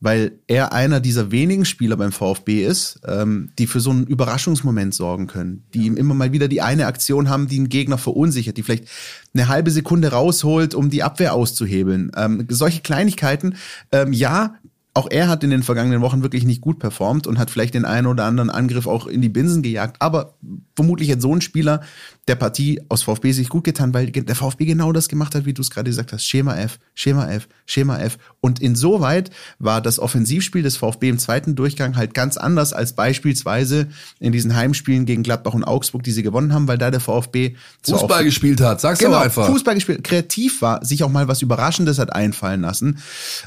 [0.00, 4.94] Weil er einer dieser wenigen Spieler beim VfB ist, ähm, die für so einen Überraschungsmoment
[4.94, 8.56] sorgen können, die ihm immer mal wieder die eine Aktion haben, die einen Gegner verunsichert,
[8.56, 8.88] die vielleicht
[9.34, 12.12] eine halbe Sekunde rausholt, um die Abwehr auszuhebeln.
[12.16, 13.56] Ähm, solche Kleinigkeiten,
[13.90, 14.56] ähm, ja,
[14.96, 17.84] auch er hat in den vergangenen Wochen wirklich nicht gut performt und hat vielleicht den
[17.84, 19.96] einen oder anderen Angriff auch in die Binsen gejagt.
[20.00, 20.34] Aber
[20.74, 21.82] vermutlich hat so ein Spieler
[22.28, 25.54] der Partie aus VfB sich gut getan, weil der VfB genau das gemacht hat, wie
[25.54, 26.24] du es gerade gesagt hast.
[26.24, 28.18] Schema F, Schema F, Schema F.
[28.40, 33.88] Und insoweit war das Offensivspiel des VfB im zweiten Durchgang halt ganz anders als beispielsweise
[34.18, 37.54] in diesen Heimspielen gegen Gladbach und Augsburg, die sie gewonnen haben, weil da der VfB
[37.82, 38.80] Fußball gespielt hat.
[38.80, 39.46] Sag's genau, doch einfach.
[39.46, 42.98] Fußball gespielt, kreativ war, sich auch mal was Überraschendes hat einfallen lassen.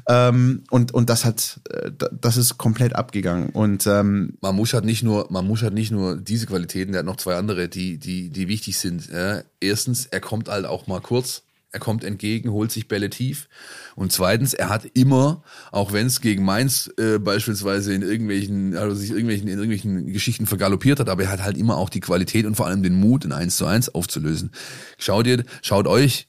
[0.08, 1.39] Ähm, und, und das hat,
[1.70, 3.50] äh, das ist komplett abgegangen.
[3.50, 7.18] Und ähm, Mamouche hat nicht nur, Mamouche hat nicht nur diese Qualitäten, der hat noch
[7.18, 9.10] zwei andere, die, die, die wichtig sind.
[9.12, 9.42] Ja.
[9.60, 11.44] Erstens, er kommt halt auch mal kurz.
[11.72, 13.48] Er kommt entgegen, holt sich Bälle tief.
[13.96, 18.96] Und zweitens, er hat immer, auch wenn es gegen Mainz äh, beispielsweise in irgendwelchen, also
[18.96, 22.48] sich irgendwelchen, in irgendwelchen Geschichten vergaloppiert hat, aber er hat halt immer auch die Qualität
[22.48, 24.52] und vor allem den Mut, in 1 zu 1 aufzulösen.
[24.98, 26.28] Schaut ihr, schaut euch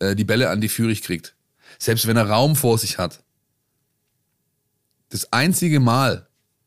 [0.00, 1.34] äh, die Bälle an, die Führig kriegt.
[1.78, 3.23] Selbst wenn er Raum vor sich hat.
[5.14, 6.26] Das einzige Mal,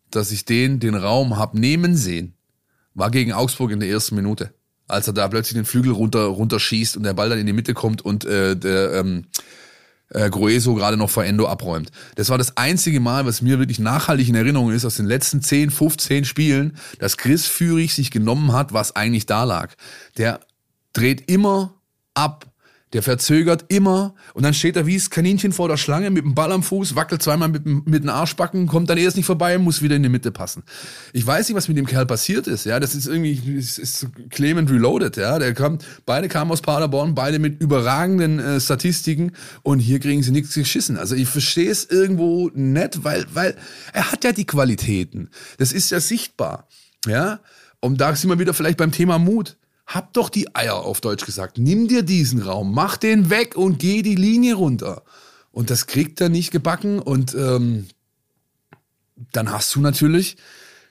[0.10, 2.34] dass ich den, den Raum hab nehmen sehen,
[2.94, 4.54] war gegen Augsburg in der ersten Minute
[4.88, 7.74] als er da plötzlich den Flügel runter runterschießt und der Ball dann in die Mitte
[7.74, 9.26] kommt und äh, der ähm,
[10.10, 11.92] äh, Grueso gerade noch vor Endo abräumt.
[12.16, 15.42] Das war das einzige Mal, was mir wirklich nachhaltig in Erinnerung ist aus den letzten
[15.42, 19.74] 10, 15 Spielen, dass Chris Führig sich genommen hat, was eigentlich da lag.
[20.18, 20.40] Der
[20.94, 21.74] dreht immer
[22.14, 22.46] ab
[22.94, 26.36] der verzögert immer und dann steht er wie das Kaninchen vor der Schlange mit dem
[26.36, 29.82] Ball am Fuß, wackelt zweimal mit, mit den Arschbacken, kommt dann erst nicht vorbei, muss
[29.82, 30.64] wieder in die Mitte passen.
[31.12, 32.66] Ich weiß nicht, was mit dem Kerl passiert ist.
[32.66, 35.18] Ja, das ist irgendwie, das ist Clement Reloaded.
[35.18, 40.24] Ja, der kam, beide kamen aus Paderborn, beide mit überragenden äh, Statistiken und hier kriegen
[40.24, 40.98] sie nichts geschissen.
[40.98, 43.56] Also ich verstehe es irgendwo nett, weil, weil
[43.92, 45.30] er hat ja die Qualitäten.
[45.58, 46.68] Das ist ja sichtbar.
[47.06, 47.42] Ja,
[47.80, 51.26] und da sind wir wieder vielleicht beim Thema Mut hab doch die Eier auf Deutsch
[51.26, 51.58] gesagt.
[51.58, 55.04] Nimm dir diesen Raum, mach den weg und geh die Linie runter.
[55.52, 57.88] Und das kriegt er nicht gebacken und ähm,
[59.32, 60.38] dann hast du natürlich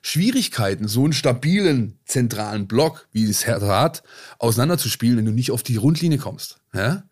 [0.03, 4.03] Schwierigkeiten, so einen stabilen zentralen Block, wie es Hertha hat,
[4.39, 6.59] auseinanderzuspielen, wenn du nicht auf die Rundlinie kommst.
[6.73, 7.05] Ja?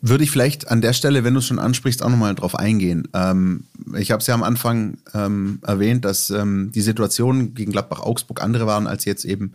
[0.00, 3.08] Würde ich vielleicht an der Stelle, wenn du es schon ansprichst, auch nochmal drauf eingehen.
[3.14, 3.64] Ähm,
[3.96, 8.66] ich habe es ja am Anfang ähm, erwähnt, dass ähm, die Situation gegen Gladbach-Augsburg andere
[8.66, 9.52] waren als jetzt eben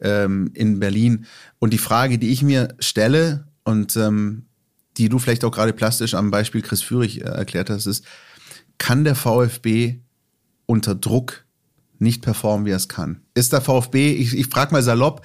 [0.00, 1.26] ähm, in Berlin.
[1.58, 4.44] Und die Frage, die ich mir stelle und ähm,
[4.98, 8.04] die du vielleicht auch gerade plastisch am Beispiel Chris Führig äh, erklärt hast, ist,
[8.78, 10.00] kann der VfB
[10.66, 11.44] unter Druck
[11.98, 13.22] nicht performen, wie er es kann?
[13.34, 15.22] Ist der VfB, ich, ich frage mal salopp,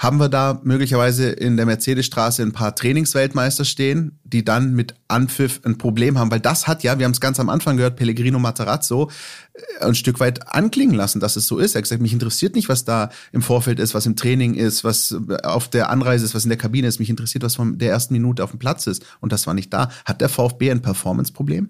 [0.00, 5.60] haben wir da möglicherweise in der Mercedesstraße ein paar Trainingsweltmeister stehen, die dann mit Anpfiff
[5.62, 6.30] ein Problem haben?
[6.30, 9.10] Weil das hat ja, wir haben es ganz am Anfang gehört, Pellegrino Matarazzo
[9.52, 11.74] äh, ein Stück weit anklingen lassen, dass es so ist.
[11.74, 14.84] Er hat gesagt, mich interessiert nicht, was da im Vorfeld ist, was im Training ist,
[14.84, 16.98] was auf der Anreise ist, was in der Kabine ist.
[16.98, 19.04] Mich interessiert, was von der ersten Minute auf dem Platz ist.
[19.20, 19.90] Und das war nicht da.
[20.06, 21.68] Hat der VfB ein Performance-Problem?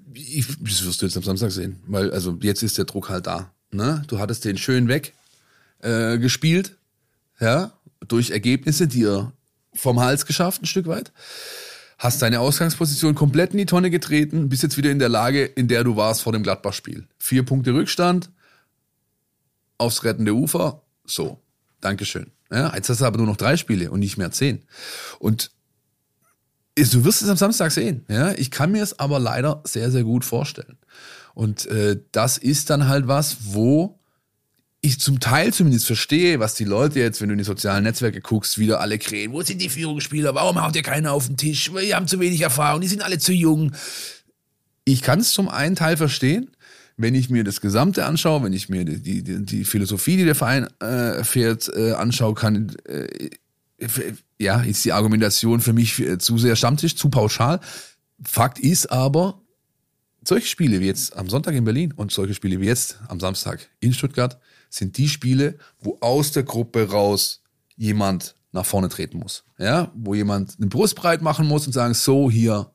[0.62, 1.81] Das wirst du jetzt am Samstag sehen.
[1.88, 3.51] Weil, also jetzt ist der Druck halt da.
[3.73, 4.05] Ne?
[4.07, 5.14] Du hattest den schön weg
[5.81, 6.77] äh, gespielt.
[7.40, 7.73] Ja,
[8.07, 9.33] durch Ergebnisse dir
[9.75, 11.13] vom Hals geschafft, ein Stück weit.
[11.99, 15.69] Hast deine Ausgangsposition komplett in die Tonne getreten, bist jetzt wieder in der Lage, in
[15.69, 17.07] der du warst vor dem Gladbach-Spiel.
[17.19, 18.31] Vier Punkte Rückstand,
[19.77, 21.41] aufs rettende Ufer, so,
[21.81, 22.31] Dankeschön.
[22.51, 24.65] Ja, jetzt hast du aber nur noch drei Spiele und nicht mehr zehn.
[25.19, 25.51] Und
[26.77, 28.05] du wirst es am Samstag sehen.
[28.09, 30.79] Ja, ich kann mir es aber leider sehr, sehr gut vorstellen.
[31.35, 34.00] Und äh, das ist dann halt was, wo
[34.83, 38.21] ich zum Teil zumindest verstehe, was die Leute jetzt, wenn du in die sozialen Netzwerke
[38.21, 39.33] guckst, wieder alle krähen.
[39.33, 40.35] Wo sind die Führungsspieler?
[40.35, 41.73] Warum haut ihr keiner auf den Tisch?
[41.75, 43.73] Wir haben zu wenig Erfahrung, die sind alle zu jung.
[44.85, 46.51] Ich kann es zum einen Teil verstehen,
[46.97, 50.35] wenn ich mir das Gesamte anschaue, wenn ich mir die, die, die Philosophie, die der
[50.35, 53.31] Verein äh, fährt, äh, anschaue, kann, äh,
[54.38, 57.61] ja, ist die Argumentation für mich zu sehr Stammtisch, zu pauschal.
[58.23, 59.40] Fakt ist aber,
[60.25, 63.69] solche Spiele wie jetzt am Sonntag in Berlin und solche Spiele wie jetzt am Samstag
[63.81, 64.38] in Stuttgart
[64.71, 67.43] sind die Spiele, wo aus der Gruppe raus
[67.77, 69.45] jemand nach vorne treten muss.
[69.59, 72.73] Ja, wo jemand eine Brust breit machen muss und sagen, so hier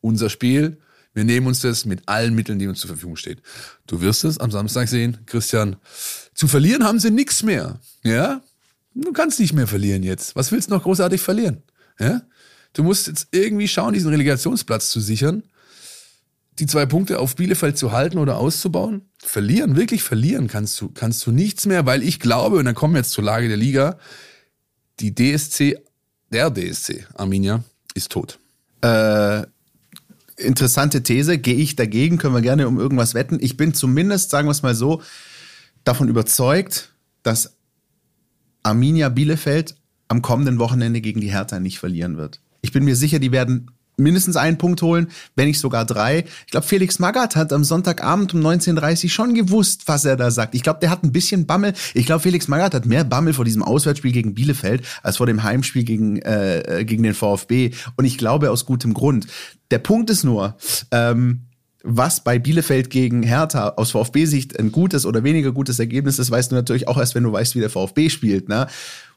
[0.00, 0.80] unser Spiel.
[1.12, 3.40] Wir nehmen uns das mit allen Mitteln, die uns zur Verfügung steht.
[3.86, 5.76] Du wirst es am Samstag sehen, Christian.
[6.34, 7.78] Zu verlieren haben sie nichts mehr.
[8.02, 8.42] Ja,
[8.94, 10.34] du kannst nicht mehr verlieren jetzt.
[10.34, 11.62] Was willst du noch großartig verlieren?
[12.00, 12.22] Ja,
[12.72, 15.44] du musst jetzt irgendwie schauen, diesen Relegationsplatz zu sichern
[16.58, 19.02] die zwei Punkte auf Bielefeld zu halten oder auszubauen?
[19.18, 22.94] Verlieren, wirklich verlieren kannst du, kannst du nichts mehr, weil ich glaube, und dann kommen
[22.94, 23.98] wir jetzt zur Lage der Liga,
[25.00, 25.76] die DSC,
[26.32, 27.64] der DSC, Arminia,
[27.94, 28.38] ist tot.
[28.82, 29.42] Äh,
[30.36, 33.38] interessante These, gehe ich dagegen, können wir gerne um irgendwas wetten.
[33.40, 35.02] Ich bin zumindest, sagen wir es mal so,
[35.84, 37.56] davon überzeugt, dass
[38.62, 39.76] Arminia Bielefeld
[40.08, 42.40] am kommenden Wochenende gegen die Hertha nicht verlieren wird.
[42.62, 46.24] Ich bin mir sicher, die werden mindestens einen Punkt holen, wenn nicht sogar drei.
[46.46, 50.30] Ich glaube, Felix Magath hat am Sonntagabend um 19.30 Uhr schon gewusst, was er da
[50.30, 50.54] sagt.
[50.54, 51.74] Ich glaube, der hat ein bisschen Bammel.
[51.94, 55.42] Ich glaube, Felix Magath hat mehr Bammel vor diesem Auswärtsspiel gegen Bielefeld als vor dem
[55.42, 57.72] Heimspiel gegen, äh, gegen den VfB.
[57.96, 59.26] Und ich glaube aus gutem Grund.
[59.70, 60.56] Der Punkt ist nur,
[60.90, 61.40] ähm,
[61.86, 66.50] was bei Bielefeld gegen Hertha aus VfB-Sicht ein gutes oder weniger gutes Ergebnis ist, weißt
[66.50, 68.48] du natürlich auch erst, wenn du weißt, wie der VfB spielt.
[68.48, 68.66] Ne?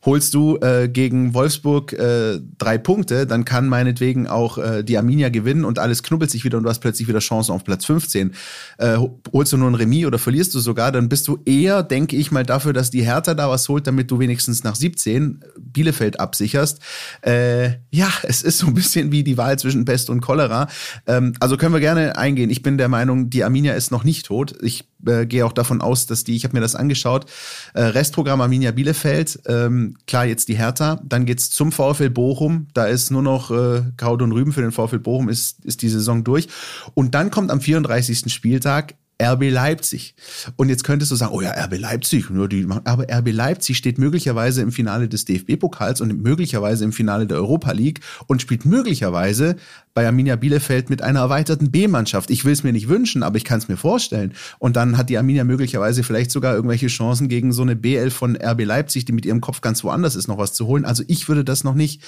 [0.05, 5.29] Holst du äh, gegen Wolfsburg äh, drei Punkte, dann kann meinetwegen auch äh, die Arminia
[5.29, 8.33] gewinnen und alles knubbelt sich wieder und du hast plötzlich wieder Chancen auf Platz 15.
[8.77, 8.97] Äh,
[9.33, 12.31] holst du nur ein Remis oder verlierst du sogar, dann bist du eher, denke ich
[12.31, 16.79] mal, dafür, dass die Hertha da was holt, damit du wenigstens nach 17 Bielefeld absicherst.
[17.21, 20.67] Äh, ja, es ist so ein bisschen wie die Wahl zwischen Pest und Cholera.
[21.05, 22.49] Ähm, also können wir gerne eingehen.
[22.49, 24.53] Ich bin der Meinung, die Arminia ist noch nicht tot.
[24.62, 27.25] Ich äh, gehe auch davon aus, dass die, ich habe mir das angeschaut,
[27.73, 32.86] äh, Restprogramm Arminia Bielefeld, ähm, klar jetzt die Hertha, dann geht's zum VfL Bochum, da
[32.86, 36.23] ist nur noch äh, Kraut und Rüben für den VfL Bochum, ist, ist die Saison
[36.23, 36.47] durch.
[36.93, 38.31] Und dann kommt am 34.
[38.31, 40.15] Spieltag RB Leipzig.
[40.55, 43.97] Und jetzt könntest du sagen, oh ja, RB Leipzig, nur die, aber RB Leipzig steht
[43.97, 49.55] möglicherweise im Finale des DFB-Pokals und möglicherweise im Finale der Europa League und spielt möglicherweise
[49.97, 52.29] bei Arminia Bielefeld mit einer erweiterten B-Mannschaft.
[52.29, 54.36] Ich will es mir nicht wünschen, aber ich kann es mir vorstellen.
[54.60, 58.36] Und dann hat die Arminia möglicherweise vielleicht sogar irgendwelche Chancen gegen so eine BL von
[58.36, 60.86] RB Leipzig, die mit ihrem Kopf ganz woanders ist, noch was zu holen.
[60.86, 62.03] Also ich würde das noch nicht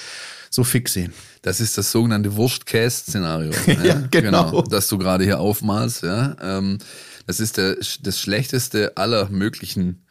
[0.52, 1.14] so fix sehen.
[1.42, 4.52] Das ist das sogenannte Wurst-Cast-Szenario, ja, ja, genau.
[4.52, 4.62] genau.
[4.62, 6.04] das du gerade hier aufmalst.
[6.04, 6.36] Ja.
[6.44, 6.78] Ähm,
[7.26, 10.06] das ist der, das schlechteste aller möglichen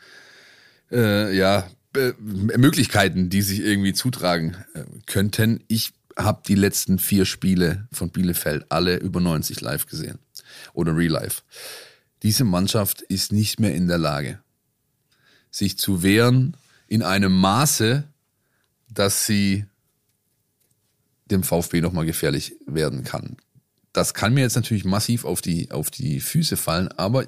[0.90, 1.68] äh, ja,
[2.18, 5.60] Möglichkeiten, die sich irgendwie zutragen äh, könnten.
[5.68, 10.18] Ich habe die letzten vier Spiele von Bielefeld alle über 90 live gesehen
[10.72, 11.42] oder real life.
[12.22, 14.40] Diese Mannschaft ist nicht mehr in der Lage,
[15.50, 16.56] sich zu wehren
[16.88, 18.04] in einem Maße,
[18.90, 19.66] dass sie
[21.26, 23.36] dem VfB nochmal gefährlich werden kann.
[23.92, 27.24] Das kann mir jetzt natürlich massiv auf die, auf die Füße fallen, aber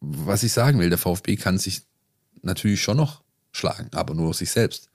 [0.00, 1.82] was ich sagen will, der VfB kann sich
[2.42, 4.88] natürlich schon noch schlagen, aber nur sich selbst.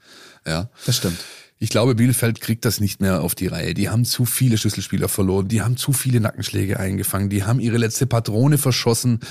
[0.45, 0.69] Ja.
[0.85, 1.19] Das stimmt.
[1.59, 3.73] Ich glaube, Bielefeld kriegt das nicht mehr auf die Reihe.
[3.73, 7.77] Die haben zu viele Schlüsselspieler verloren, die haben zu viele Nackenschläge eingefangen, die haben ihre
[7.77, 9.21] letzte Patrone verschossen.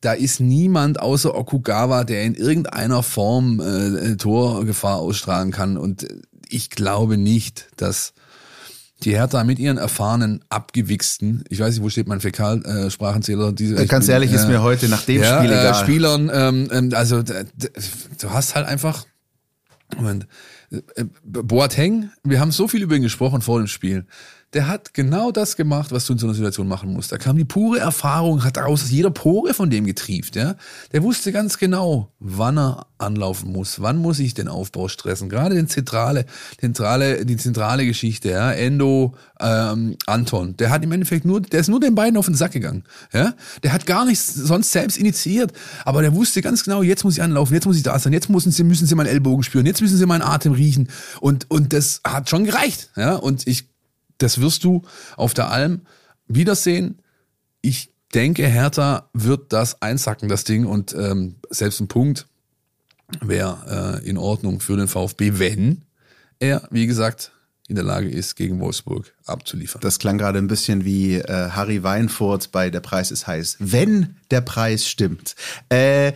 [0.00, 5.76] Da ist niemand außer Okugawa, der in irgendeiner Form äh, Torgefahr ausstrahlen kann.
[5.76, 6.06] Und
[6.48, 8.12] ich glaube nicht, dass
[9.02, 13.52] die Hertha mit ihren erfahrenen, abgewichsten, ich weiß nicht, wo steht mein Fäkalsprachenzähler?
[13.52, 15.72] Diese, äh, Ganz ehrlich, äh, ist mir heute nach dem ja, Spiel egal.
[15.72, 19.06] Äh, Spielern, ähm, ähm, also du hast halt einfach,
[19.96, 20.53] Moment, Äh,
[21.24, 24.06] Boateng, wir haben so viel über ihn gesprochen vor dem Spiel.
[24.54, 27.10] Der hat genau das gemacht, was du in so einer Situation machen musst.
[27.10, 30.36] Da kam die pure Erfahrung, hat aus jeder Pore von dem getrieft.
[30.36, 30.54] Ja?
[30.92, 35.28] Der wusste ganz genau, wann er anlaufen muss, wann muss ich den Aufbau stressen.
[35.28, 36.24] Gerade den zentrale,
[36.60, 41.68] zentrale, die zentrale Geschichte, ja, Endo, ähm, Anton, der hat im Endeffekt nur, der ist
[41.68, 42.84] nur den beiden auf den Sack gegangen.
[43.12, 43.34] Ja?
[43.64, 45.52] Der hat gar nichts sonst selbst initiiert,
[45.84, 48.30] aber der wusste ganz genau, jetzt muss ich anlaufen, jetzt muss ich da sein, jetzt
[48.30, 50.88] müssen sie, müssen sie meinen Ellbogen spüren, jetzt müssen sie meinen Atem riechen.
[51.20, 52.90] Und, und das hat schon gereicht.
[52.96, 53.16] Ja?
[53.16, 53.73] Und ich
[54.18, 54.82] das wirst du
[55.16, 55.82] auf der Alm
[56.26, 57.00] wiedersehen.
[57.60, 60.66] Ich denke, Hertha wird das einsacken, das Ding.
[60.66, 62.26] Und ähm, selbst ein Punkt
[63.20, 65.82] wäre äh, in Ordnung für den VfB, wenn
[66.38, 67.32] er, wie gesagt,
[67.66, 69.80] in der Lage ist, gegen Wolfsburg abzuliefern.
[69.80, 73.56] Das klang gerade ein bisschen wie äh, Harry Weinfurt bei Der Preis ist heiß.
[73.58, 75.34] Wenn der Preis stimmt.
[75.70, 76.12] Äh,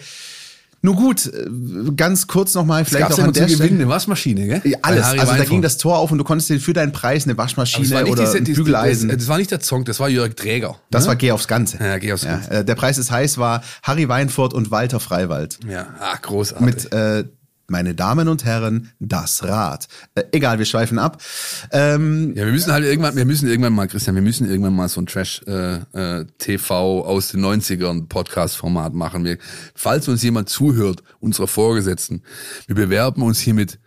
[0.80, 1.48] nur gut, äh,
[1.96, 3.70] ganz kurz nochmal, vielleicht auch an der Stelle.
[3.70, 4.60] eine Waschmaschine, gell?
[4.64, 5.04] Ja, alles.
[5.04, 5.38] Also Weinfurt.
[5.38, 8.24] da ging das Tor auf und du konntest dir für deinen Preis eine Waschmaschine oder
[8.24, 9.08] diese, ein Bügeleisen.
[9.08, 10.76] Das, das, war nicht der Zong, das war Jörg Träger.
[10.90, 11.08] Das ne?
[11.08, 11.78] war Geh aufs Ganze.
[11.78, 12.50] Ja, Geh aufs Ganze.
[12.50, 15.58] Ja, äh, der Preis ist heiß war Harry Weinfurt und Walter Freiwald.
[15.68, 16.64] Ja, ach, großartig.
[16.64, 17.24] Mit äh,
[17.68, 19.88] meine Damen und Herren, das Rad.
[20.14, 21.22] Äh, egal, wir schweifen ab.
[21.70, 24.88] Ähm, ja, wir müssen halt irgendwann, wir müssen irgendwann mal, Christian, wir müssen irgendwann mal
[24.88, 29.24] so ein Trash-TV äh, äh, aus den 90ern Podcast-Format machen.
[29.24, 29.38] Wir,
[29.74, 32.22] falls uns jemand zuhört, unserer Vorgesetzten,
[32.66, 33.78] wir bewerben uns hiermit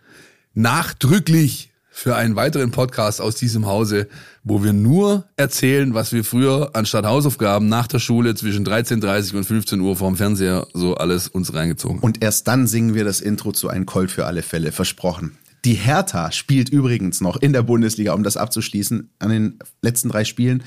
[0.54, 4.08] nachdrücklich für einen weiteren Podcast aus diesem Hause,
[4.42, 9.44] wo wir nur erzählen, was wir früher anstatt Hausaufgaben nach der Schule zwischen 13.30 und
[9.44, 12.04] 15 Uhr vorm Fernseher so alles uns reingezogen haben.
[12.04, 15.36] Und erst dann singen wir das Intro zu Ein Colt für alle Fälle, versprochen.
[15.66, 20.24] Die Hertha spielt übrigens noch in der Bundesliga, um das abzuschließen, an den letzten drei
[20.24, 20.64] Spielen,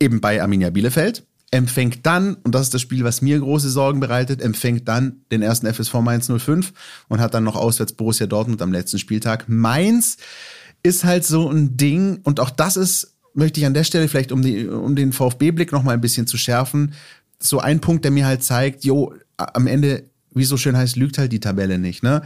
[0.00, 4.00] eben bei Arminia Bielefeld empfängt dann, und das ist das Spiel, was mir große Sorgen
[4.00, 6.72] bereitet, empfängt dann den ersten FSV Mainz 05
[7.08, 9.48] und hat dann noch auswärts Borussia Dortmund am letzten Spieltag.
[9.48, 10.16] Mainz
[10.82, 14.32] ist halt so ein Ding, und auch das ist, möchte ich an der Stelle vielleicht,
[14.32, 16.94] um, die, um den VfB-Blick noch mal ein bisschen zu schärfen,
[17.38, 21.18] so ein Punkt, der mir halt zeigt, jo, am Ende, wie so schön heißt, lügt
[21.18, 22.02] halt die Tabelle nicht.
[22.02, 22.22] Ne?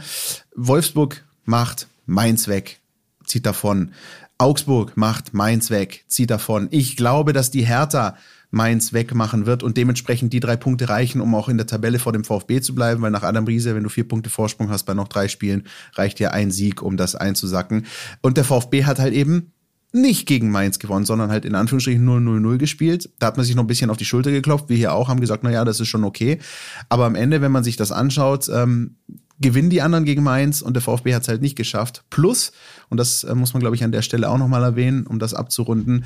[0.55, 2.79] Wolfsburg macht Mainz weg,
[3.25, 3.91] zieht davon.
[4.37, 6.67] Augsburg macht Mainz weg, zieht davon.
[6.71, 8.15] Ich glaube, dass die Hertha
[8.51, 12.11] Mainz wegmachen wird und dementsprechend die drei Punkte reichen, um auch in der Tabelle vor
[12.11, 14.93] dem VfB zu bleiben, weil nach Adam Riese, wenn du vier Punkte Vorsprung hast bei
[14.93, 15.63] noch drei Spielen,
[15.95, 17.85] reicht ja ein Sieg, um das einzusacken.
[18.21, 19.53] Und der VfB hat halt eben
[19.93, 23.09] nicht gegen Mainz gewonnen, sondern halt in Anführungsstrichen 0-0-0 gespielt.
[23.19, 25.19] Da hat man sich noch ein bisschen auf die Schulter geklopft, wir hier auch, haben
[25.19, 26.39] gesagt, na ja, das ist schon okay.
[26.87, 28.95] Aber am Ende, wenn man sich das anschaut, ähm,
[29.39, 32.03] gewinnen die anderen gegen Mainz und der VfB hat es halt nicht geschafft.
[32.09, 32.51] Plus,
[32.89, 35.33] und das äh, muss man, glaube ich, an der Stelle auch nochmal erwähnen, um das
[35.33, 36.05] abzurunden,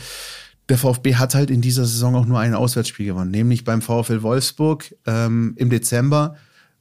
[0.69, 4.23] der VfB hat halt in dieser Saison auch nur ein Auswärtsspiel gewonnen, nämlich beim VfL
[4.23, 6.35] Wolfsburg ähm, im Dezember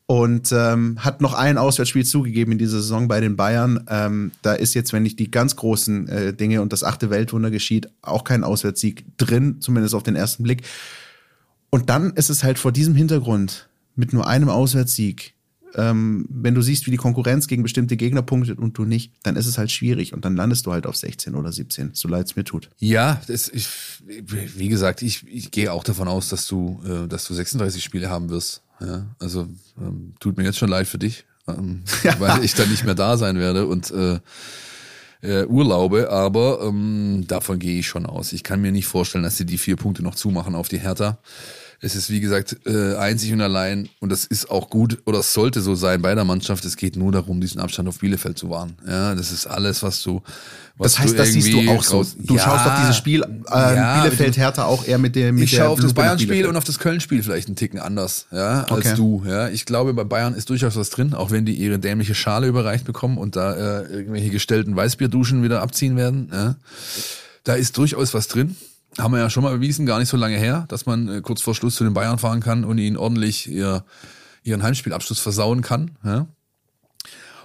[0.06, 3.84] und ähm, hat noch ein Auswärtsspiel zugegeben in dieser Saison bei den Bayern.
[3.88, 7.50] Ähm, da ist jetzt, wenn nicht die ganz großen äh, Dinge und das achte Weltwunder
[7.50, 10.62] geschieht, auch kein Auswärtssieg drin, zumindest auf den ersten Blick.
[11.70, 15.34] Und dann ist es halt vor diesem Hintergrund mit nur einem Auswärtssieg
[15.76, 19.36] ähm, wenn du siehst, wie die Konkurrenz gegen bestimmte Gegner punktet und du nicht, dann
[19.36, 22.26] ist es halt schwierig und dann landest du halt auf 16 oder 17, so leid
[22.26, 22.70] es mir tut.
[22.78, 23.68] Ja, das, ich,
[24.06, 28.08] wie gesagt, ich, ich gehe auch davon aus, dass du, äh, dass du 36 Spiele
[28.08, 28.62] haben wirst.
[28.80, 29.48] Ja, also
[29.80, 32.18] ähm, tut mir jetzt schon leid für dich, ähm, ja.
[32.18, 34.18] weil ich dann nicht mehr da sein werde und äh,
[35.22, 38.32] äh, Urlaube, aber ähm, davon gehe ich schon aus.
[38.32, 41.18] Ich kann mir nicht vorstellen, dass sie die vier Punkte noch zumachen auf die Hertha.
[41.84, 45.34] Es ist, wie gesagt, äh, einzig und allein, und das ist auch gut, oder es
[45.34, 48.48] sollte so sein bei der Mannschaft, es geht nur darum, diesen Abstand auf Bielefeld zu
[48.48, 48.78] wahren.
[48.88, 50.22] Ja, das ist alles, was du.
[50.78, 52.02] Was das heißt, das siehst du auch so.
[52.18, 55.34] Du ja, schaust auf dieses Spiel äh, ja, Bielefeld Hertha auch eher mit dem.
[55.34, 58.62] Mit ich schaue auf das Bayern-Spiel und auf das Köln-Spiel vielleicht einen Ticken anders, ja,
[58.62, 58.94] als okay.
[58.96, 59.22] du.
[59.26, 62.46] Ja, ich glaube, bei Bayern ist durchaus was drin, auch wenn die ihre dämliche Schale
[62.46, 66.30] überreicht bekommen und da äh, irgendwelche gestellten Weißbierduschen wieder abziehen werden.
[66.32, 66.56] Ja.
[67.44, 68.56] Da ist durchaus was drin
[68.98, 71.42] haben wir ja schon mal bewiesen, gar nicht so lange her, dass man äh, kurz
[71.42, 73.84] vor Schluss zu den Bayern fahren kann und ihnen ordentlich ihr,
[74.42, 75.98] ihren Heimspielabschluss versauen kann.
[76.04, 76.28] Ja?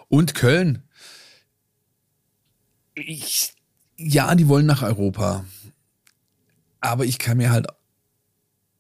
[0.08, 0.84] Und Köln.
[2.96, 3.54] Ich,
[3.98, 5.46] ja, die wollen nach Europa.
[6.82, 7.68] Aber ich kann mir halt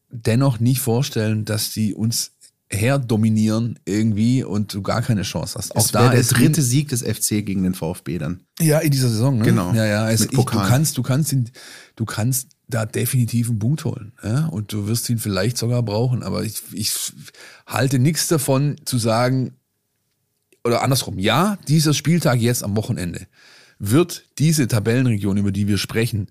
[0.10, 2.32] dennoch nicht vorstellen, dass die uns
[2.72, 5.76] herdominieren irgendwie und du gar keine Chance hast.
[5.76, 8.42] Auch es da der dritte Sieg des FC gegen den VfB dann.
[8.60, 9.40] Ja, in dieser Saison.
[9.40, 9.46] Ne?
[9.46, 9.74] Genau.
[9.74, 10.04] Ja, ja.
[10.04, 11.36] Also ich, du kannst, du kannst,
[11.96, 14.14] du kannst da definitiv einen Punkt holen.
[14.24, 14.46] Ja?
[14.48, 16.24] Und du wirst ihn vielleicht sogar brauchen.
[16.24, 16.94] Aber ich, ich
[17.66, 19.56] halte nichts davon zu sagen,
[20.64, 23.28] oder andersrum, ja, dieser Spieltag jetzt am Wochenende
[23.80, 26.30] wird diese Tabellenregion, über die wir sprechen,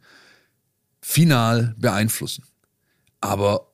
[1.01, 2.45] final beeinflussen.
[3.20, 3.72] Aber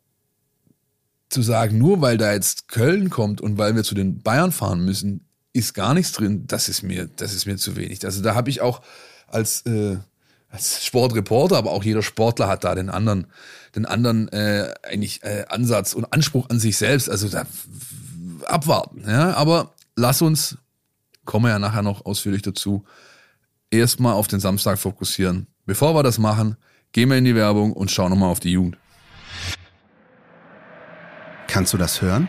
[1.29, 4.85] zu sagen, nur weil da jetzt Köln kommt und weil wir zu den Bayern fahren
[4.85, 8.05] müssen, ist gar nichts drin, das ist mir, das ist mir zu wenig.
[8.05, 8.83] Also da habe ich auch
[9.27, 9.99] als, äh,
[10.55, 13.27] als Sportreporter, aber auch jeder Sportler hat da den anderen,
[13.75, 17.11] den anderen äh, eigentlich äh, Ansatz und Anspruch an sich selbst.
[17.11, 17.45] Also da
[18.47, 19.03] abwarten.
[19.07, 20.57] Ja, aber lass uns,
[21.25, 22.85] kommen wir ja nachher noch ausführlich dazu,
[23.71, 25.49] erstmal auf den Samstag fokussieren.
[25.67, 26.57] Bevor wir das machen,
[26.93, 28.79] gehen wir in die Werbung und schauen nochmal auf die Jugend.
[31.49, 32.29] Kannst du das hören?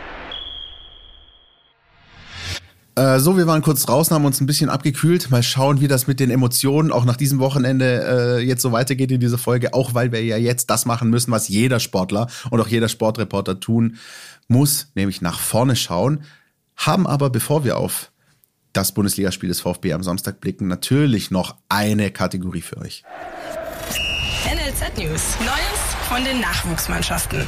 [2.95, 5.31] Äh, so, wir waren kurz draußen, haben uns ein bisschen abgekühlt.
[5.31, 9.11] Mal schauen, wie das mit den Emotionen auch nach diesem Wochenende äh, jetzt so weitergeht
[9.11, 9.73] in dieser Folge.
[9.73, 13.59] Auch weil wir ja jetzt das machen müssen, was jeder Sportler und auch jeder Sportreporter
[13.59, 13.97] tun
[14.47, 16.23] muss, nämlich nach vorne schauen.
[16.75, 18.11] Haben aber, bevor wir auf
[18.73, 23.03] das Bundesligaspiel des VfB am Samstag blicken, natürlich noch eine Kategorie für euch.
[24.45, 25.35] NLZ News.
[25.39, 27.45] Neues von den Nachwuchsmannschaften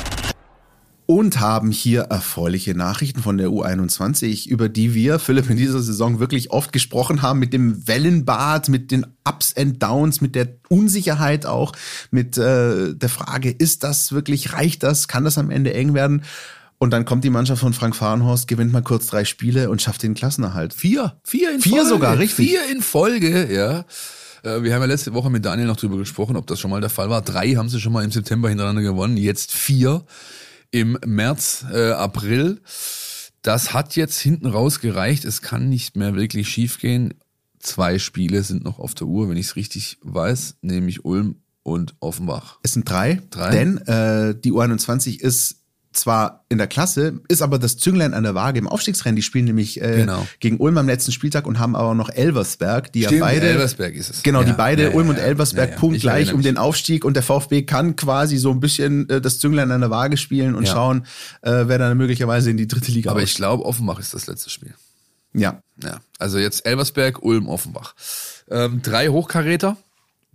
[1.05, 6.19] und haben hier erfreuliche Nachrichten von der U21, über die wir, Philipp, in dieser Saison
[6.19, 11.45] wirklich oft gesprochen haben, mit dem Wellenbad, mit den Ups and Downs, mit der Unsicherheit
[11.45, 11.73] auch,
[12.11, 16.23] mit äh, der Frage, ist das wirklich, reicht das, kann das am Ende eng werden?
[16.77, 20.03] Und dann kommt die Mannschaft von Frank Fahrenhorst, gewinnt mal kurz drei Spiele und schafft
[20.03, 20.73] den Klassenerhalt.
[20.73, 21.89] Vier, vier in vier Folge.
[21.89, 22.49] sogar, richtig.
[22.49, 23.85] Vier in Folge, ja.
[24.43, 26.81] Äh, wir haben ja letzte Woche mit Daniel noch drüber gesprochen, ob das schon mal
[26.81, 27.21] der Fall war.
[27.21, 30.03] Drei haben sie schon mal im September hintereinander gewonnen, jetzt vier
[30.73, 32.59] im März, äh, April.
[33.43, 35.23] Das hat jetzt hinten raus gereicht.
[35.23, 37.13] Es kann nicht mehr wirklich schiefgehen.
[37.59, 41.95] Zwei Spiele sind noch auf der Uhr, wenn ich es richtig weiß, nämlich Ulm und
[41.99, 42.59] Offenbach.
[42.63, 43.51] Es sind drei, drei.
[43.51, 45.62] denn äh, die U21 ist
[45.93, 49.15] zwar in der Klasse, ist aber das Zünglein an der Waage im Aufstiegsrennen.
[49.15, 50.27] Die spielen nämlich äh, genau.
[50.39, 53.47] gegen Ulm am letzten Spieltag und haben aber noch Elversberg, die Stimmt, ja beide.
[53.47, 54.23] Elversberg ist es.
[54.23, 57.63] Genau, ja, die beide, ja, Ulm und Elversberg, punktgleich um den Aufstieg und der VfB
[57.63, 61.05] kann quasi so ein bisschen äh, das Zünglein an der Waage spielen und schauen,
[61.41, 64.49] äh, wer dann möglicherweise in die dritte Liga Aber ich glaube, Offenbach ist das letzte
[64.49, 64.73] Spiel.
[65.33, 65.61] Ja.
[65.83, 65.99] Ja.
[66.19, 67.95] Also jetzt Elversberg, Ulm, Offenbach.
[68.49, 69.77] Ähm, drei Hochkaräter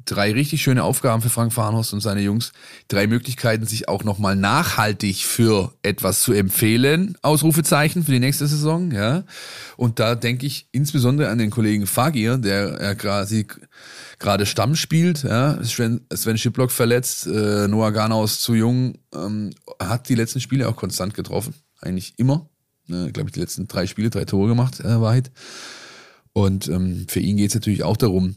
[0.04, 2.52] drei richtig schöne Aufgaben für Frank Farnhorst und seine Jungs.
[2.88, 7.16] Drei Möglichkeiten, sich auch nochmal nachhaltig für etwas zu empfehlen.
[7.22, 9.24] Ausrufezeichen für die nächste Saison, ja.
[9.76, 13.46] Und da denke ich insbesondere an den Kollegen Fagir, der ja quasi
[14.18, 15.62] gerade Stamm spielt, ja.
[15.64, 20.76] Sven, Sven Schiplock verletzt, äh, Noah Garnaus zu jung, ähm, hat die letzten Spiele auch
[20.76, 21.54] konstant getroffen.
[21.80, 22.48] Eigentlich immer.
[22.88, 25.30] Äh, Glaube ich, die letzten drei Spiele, drei Tore gemacht, äh, Wahrheit.
[26.32, 28.36] Und ähm, für ihn geht es natürlich auch darum,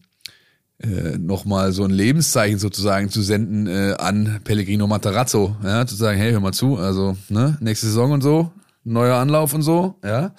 [0.81, 6.17] äh, nochmal so ein Lebenszeichen sozusagen zu senden äh, an Pellegrino Matarazzo, ja, zu sagen,
[6.17, 8.51] hey, hör mal zu, also ne, nächste Saison und so,
[8.83, 10.33] neuer Anlauf und so, ja.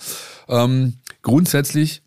[0.48, 2.02] Ähm, grundsätzlich,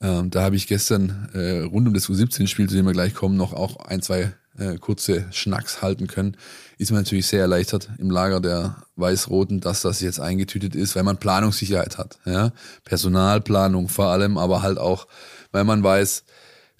[0.00, 3.36] ähm, da habe ich gestern äh, rund um das U17-Spiel, zu dem wir gleich kommen,
[3.36, 6.36] noch auch ein, zwei äh, kurze Schnacks halten können,
[6.78, 11.04] ist man natürlich sehr erleichtert im Lager der Weiß-Roten, dass das jetzt eingetütet ist, weil
[11.04, 12.50] man Planungssicherheit hat, ja.
[12.84, 15.06] Personalplanung vor allem, aber halt auch,
[15.52, 16.24] weil man weiß,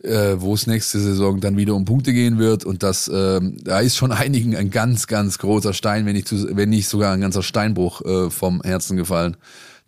[0.04, 2.64] äh, wo es nächste Saison dann wieder um Punkte gehen wird.
[2.64, 6.56] Und das, ähm, da ist schon einigen ein ganz, ganz großer Stein, wenn nicht, zu,
[6.56, 9.36] wenn nicht sogar ein ganzer Steinbruch äh, vom Herzen gefallen,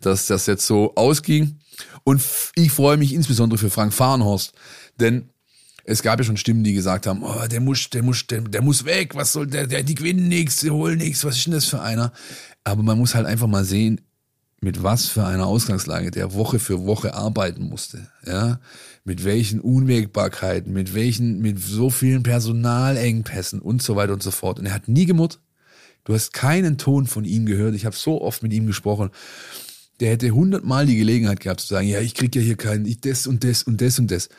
[0.01, 1.59] dass das jetzt so ausging.
[2.03, 2.21] Und
[2.55, 4.53] ich freue mich insbesondere für Frank Fahrenhorst,
[4.99, 5.29] denn
[5.83, 8.61] es gab ja schon Stimmen, die gesagt haben, oh, der muss, der muss, der, der
[8.61, 11.53] muss weg, was soll der, der, die gewinnen nichts, die holen nichts, was ist denn
[11.53, 12.11] das für einer?
[12.63, 14.01] Aber man muss halt einfach mal sehen,
[14.59, 18.59] mit was für einer Ausgangslage der Woche für Woche arbeiten musste, ja,
[19.03, 24.59] mit welchen Unwägbarkeiten, mit welchen, mit so vielen Personalengpässen und so weiter und so fort.
[24.59, 25.39] Und er hat nie gemurrt.
[26.03, 27.75] Du hast keinen Ton von ihm gehört.
[27.75, 29.11] Ich habe so oft mit ihm gesprochen.
[29.99, 33.01] Der hätte hundertmal die Gelegenheit gehabt zu sagen, ja, ich krieg ja hier keinen, ich
[33.01, 34.29] das und das und das und das.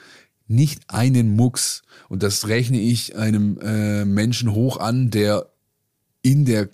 [0.47, 1.83] Nicht einen Mucks.
[2.09, 5.51] Und das rechne ich einem äh, Menschen hoch an, der
[6.23, 6.69] in der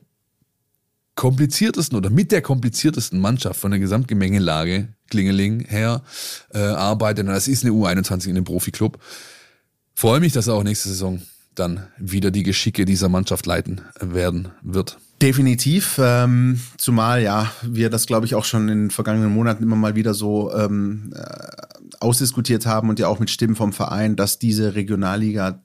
[1.15, 6.03] kompliziertesten oder mit der kompliziertesten Mannschaft von der Gesamtgemengelage Klingeling her
[6.53, 7.29] äh, arbeitet.
[7.29, 8.99] Das ist eine U21 in einem Profiklub.
[9.95, 11.23] Freue mich, dass er auch nächste Saison
[11.55, 14.99] dann wieder die Geschicke dieser Mannschaft leiten werden wird.
[15.23, 19.77] Definitiv, ähm, zumal ja wir das glaube ich auch schon in den vergangenen Monaten immer
[19.77, 24.41] mal wieder so ähm, äh, ausdiskutiert haben und ja auch mit Stimmen vom Verein, dass
[24.41, 25.63] diese Regionalliga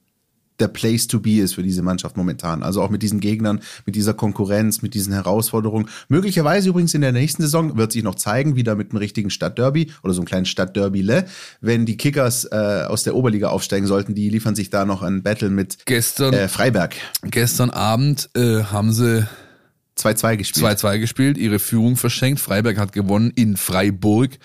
[0.60, 2.64] der Place to be ist für diese Mannschaft momentan.
[2.64, 5.90] Also auch mit diesen Gegnern, mit dieser Konkurrenz, mit diesen Herausforderungen.
[6.08, 9.92] Möglicherweise übrigens in der nächsten Saison wird sich noch zeigen, wieder mit einem richtigen Stadtderby
[10.04, 11.26] oder so einem kleinen Stadtderby-Le.
[11.62, 15.24] Wenn die Kickers äh, aus der Oberliga aufsteigen sollten, die liefern sich da noch ein
[15.24, 16.96] Battle mit Gestern, äh, Freiberg.
[17.24, 19.28] gestern Abend äh, haben sie
[19.98, 20.66] 2-2 gespielt.
[20.66, 22.40] 2-2 gespielt, ihre Führung verschenkt.
[22.40, 24.38] Freiberg hat gewonnen in Freiburg.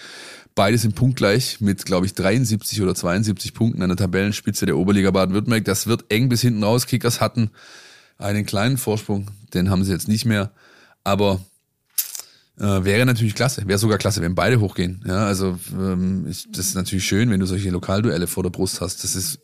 [0.54, 5.10] Beide sind punktgleich mit, glaube ich, 73 oder 72 Punkten an der Tabellenspitze der Oberliga
[5.10, 5.64] Baden-Württemberg.
[5.64, 6.86] Das wird eng bis hinten raus.
[6.86, 7.50] Kickers hatten
[8.18, 10.52] einen kleinen Vorsprung, den haben sie jetzt nicht mehr.
[11.02, 11.40] Aber
[12.58, 13.66] äh, wäre natürlich klasse.
[13.66, 15.04] Wäre sogar klasse, wenn beide hochgehen.
[15.06, 18.80] Ja, also ähm, ich, das ist natürlich schön, wenn du solche Lokalduelle vor der Brust
[18.80, 19.02] hast.
[19.02, 19.40] Das ist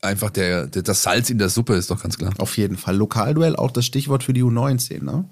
[0.00, 2.32] einfach der, der das Salz in der Suppe, ist doch ganz klar.
[2.38, 2.96] Auf jeden Fall.
[2.96, 5.28] Lokalduell auch das Stichwort für die U19, ne?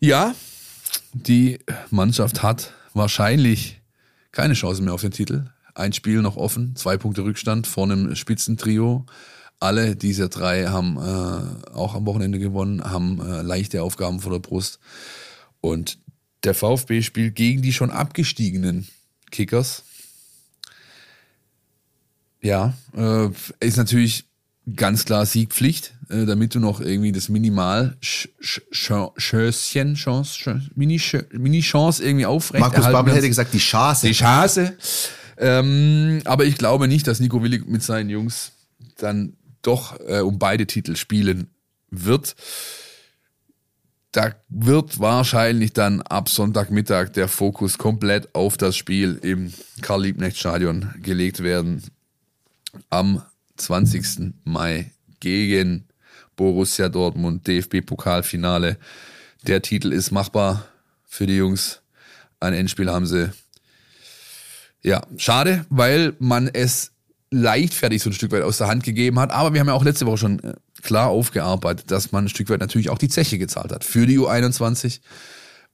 [0.00, 0.34] Ja,
[1.12, 3.80] die Mannschaft hat wahrscheinlich
[4.34, 5.46] keine Chance mehr auf den Titel.
[5.74, 9.06] Ein Spiel noch offen, zwei Punkte Rückstand vor einem Spitzentrio.
[9.60, 14.40] Alle diese drei haben äh, auch am Wochenende gewonnen, haben äh, leichte Aufgaben vor der
[14.40, 14.80] Brust.
[15.60, 15.98] Und
[16.42, 18.86] der VfB spielt gegen die schon abgestiegenen
[19.30, 19.84] Kickers.
[22.42, 23.30] Ja, äh,
[23.60, 24.26] ist natürlich
[24.76, 30.60] ganz klar Siegpflicht, äh, damit du noch irgendwie das Minimal Sch- Sch- Sch- Schösschen, Chance,
[30.74, 31.00] Mini,
[31.32, 34.06] Mini Chance irgendwie aufrecht Markus Babbel hätte gesagt, die Chance.
[34.06, 34.76] Die Chance.
[35.36, 38.52] Ähm, aber ich glaube nicht, dass Nico Willig mit seinen Jungs
[38.96, 41.48] dann doch äh, um beide Titel spielen
[41.90, 42.34] wird.
[44.12, 49.52] Da wird wahrscheinlich dann ab Sonntagmittag der Fokus komplett auf das Spiel im
[49.82, 51.82] Karl-Liebknecht-Stadion gelegt werden.
[52.90, 53.22] Am
[53.56, 54.34] 20.
[54.44, 54.90] Mai
[55.20, 55.86] gegen
[56.36, 58.76] Borussia Dortmund, DFB-Pokalfinale.
[59.46, 60.66] Der Titel ist machbar
[61.04, 61.80] für die Jungs.
[62.40, 63.30] Ein Endspiel haben sie
[64.82, 66.92] ja, schade, weil man es
[67.30, 69.32] leichtfertig so ein Stück weit aus der Hand gegeben hat.
[69.32, 72.50] Aber wir haben ja auch letzte Woche schon äh, klar aufgearbeitet, dass man ein Stück
[72.50, 75.00] weit natürlich auch die Zeche gezahlt hat für die U21.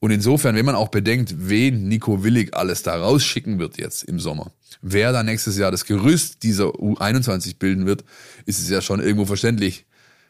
[0.01, 4.19] Und insofern, wenn man auch bedenkt, wen Nico Willig alles da rausschicken wird jetzt im
[4.19, 8.05] Sommer, wer da nächstes Jahr das Gerüst dieser U21 bilden wird,
[8.47, 9.85] ist es ja schon irgendwo verständlich,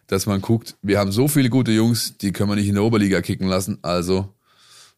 [0.09, 2.83] dass man guckt, wir haben so viele gute Jungs, die können wir nicht in der
[2.83, 3.79] Oberliga kicken lassen.
[3.83, 4.35] Also,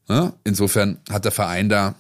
[0.09, 1.95] ja, insofern hat der Verein da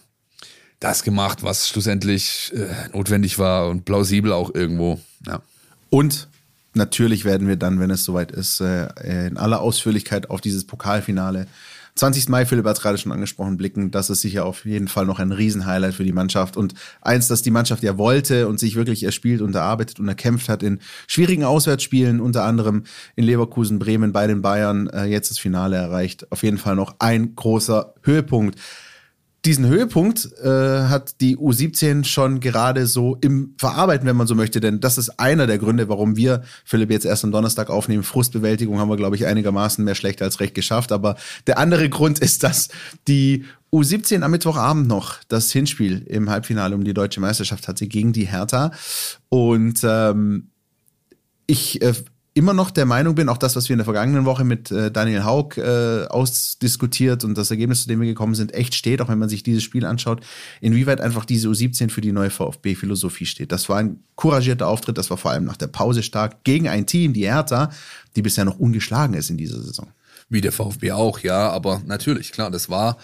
[0.80, 4.98] das gemacht, was schlussendlich äh, notwendig war und plausibel auch irgendwo.
[5.26, 5.42] Ja.
[5.90, 6.28] Und
[6.72, 8.88] natürlich werden wir dann, wenn es soweit ist, äh,
[9.26, 11.46] in aller Ausführlichkeit auf dieses Pokalfinale
[11.94, 12.30] 20.
[12.30, 13.90] Mai, Philipp hat gerade schon angesprochen, blicken.
[13.90, 16.56] Das ist sicher auf jeden Fall noch ein Riesenhighlight für die Mannschaft.
[16.56, 20.48] Und eins, das die Mannschaft ja wollte und sich wirklich erspielt und erarbeitet und erkämpft
[20.48, 22.84] hat in schwierigen Auswärtsspielen, unter anderem
[23.14, 26.32] in Leverkusen, Bremen, bei den Bayern, äh, jetzt das Finale erreicht.
[26.32, 28.58] Auf jeden Fall noch ein großer Höhepunkt
[29.44, 30.48] diesen Höhepunkt äh,
[30.84, 34.60] hat die U17 schon gerade so im Verarbeiten, wenn man so möchte.
[34.60, 38.04] Denn das ist einer der Gründe, warum wir Philipp jetzt erst am Donnerstag aufnehmen.
[38.04, 40.92] Frustbewältigung haben wir, glaube ich, einigermaßen mehr schlecht als recht geschafft.
[40.92, 41.16] Aber
[41.48, 42.68] der andere Grund ist, dass
[43.08, 48.12] die U17 am Mittwochabend noch das Hinspiel im Halbfinale um die deutsche Meisterschaft hatte gegen
[48.12, 48.70] die Hertha.
[49.28, 50.50] Und ähm,
[51.48, 51.94] ich äh,
[52.34, 54.90] immer noch der Meinung bin, auch das, was wir in der vergangenen Woche mit äh,
[54.90, 59.08] Daniel Haug äh, ausdiskutiert und das Ergebnis, zu dem wir gekommen sind, echt steht, auch
[59.08, 60.24] wenn man sich dieses Spiel anschaut,
[60.60, 63.52] inwieweit einfach diese U17 für die neue VfB-Philosophie steht.
[63.52, 66.86] Das war ein couragierter Auftritt, das war vor allem nach der Pause stark gegen ein
[66.86, 67.70] Team, die Hertha,
[68.16, 69.88] die bisher noch ungeschlagen ist in dieser Saison.
[70.30, 72.96] Wie der VfB auch, ja, aber natürlich, klar, das war,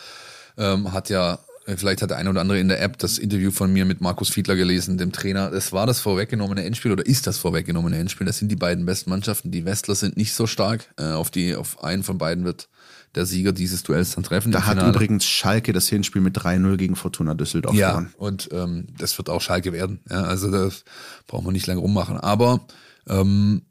[0.57, 1.39] ähm, hat ja
[1.77, 4.31] Vielleicht hat der eine oder andere in der App das Interview von mir mit Markus
[4.31, 5.51] Fiedler gelesen, dem Trainer.
[5.51, 8.27] Das war das vorweggenommene Endspiel oder ist das vorweggenommene Endspiel.
[8.27, 9.51] Das sind die beiden besten Mannschaften.
[9.51, 10.93] Die Westler sind nicht so stark.
[10.97, 12.69] Äh, auf die, auf einen von beiden wird
[13.15, 14.53] der Sieger dieses Duells dann treffen.
[14.53, 18.15] Da hat übrigens Schalke das Hinspiel mit 3-0 gegen Fortuna Düsseldorf ja, gewonnen.
[18.17, 20.01] und ähm, das wird auch Schalke werden.
[20.11, 20.85] Ja, also das
[21.27, 22.19] braucht man nicht lange rummachen.
[22.19, 22.67] Aber
[23.09, 23.63] ähm,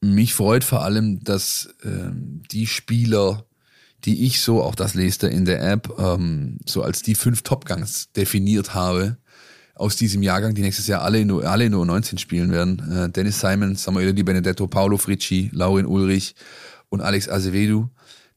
[0.00, 3.44] mich freut vor allem, dass ähm, die Spieler
[4.04, 7.42] die ich so, auch das lest ihr in der App, ähm, so als die fünf
[7.42, 9.18] Topgangs definiert habe
[9.74, 12.78] aus diesem Jahrgang, die nächstes Jahr alle in, alle in U19 spielen werden.
[12.92, 16.34] Äh, Dennis Simon, Samuel Di Benedetto, Paolo Fricci, Laurin Ulrich
[16.88, 17.88] und Alex Azevedo.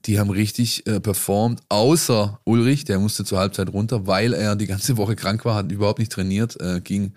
[0.05, 4.65] Die haben richtig äh, performt, außer Ulrich, der musste zur Halbzeit runter, weil er die
[4.65, 7.13] ganze Woche krank war, hat überhaupt nicht trainiert, äh, ging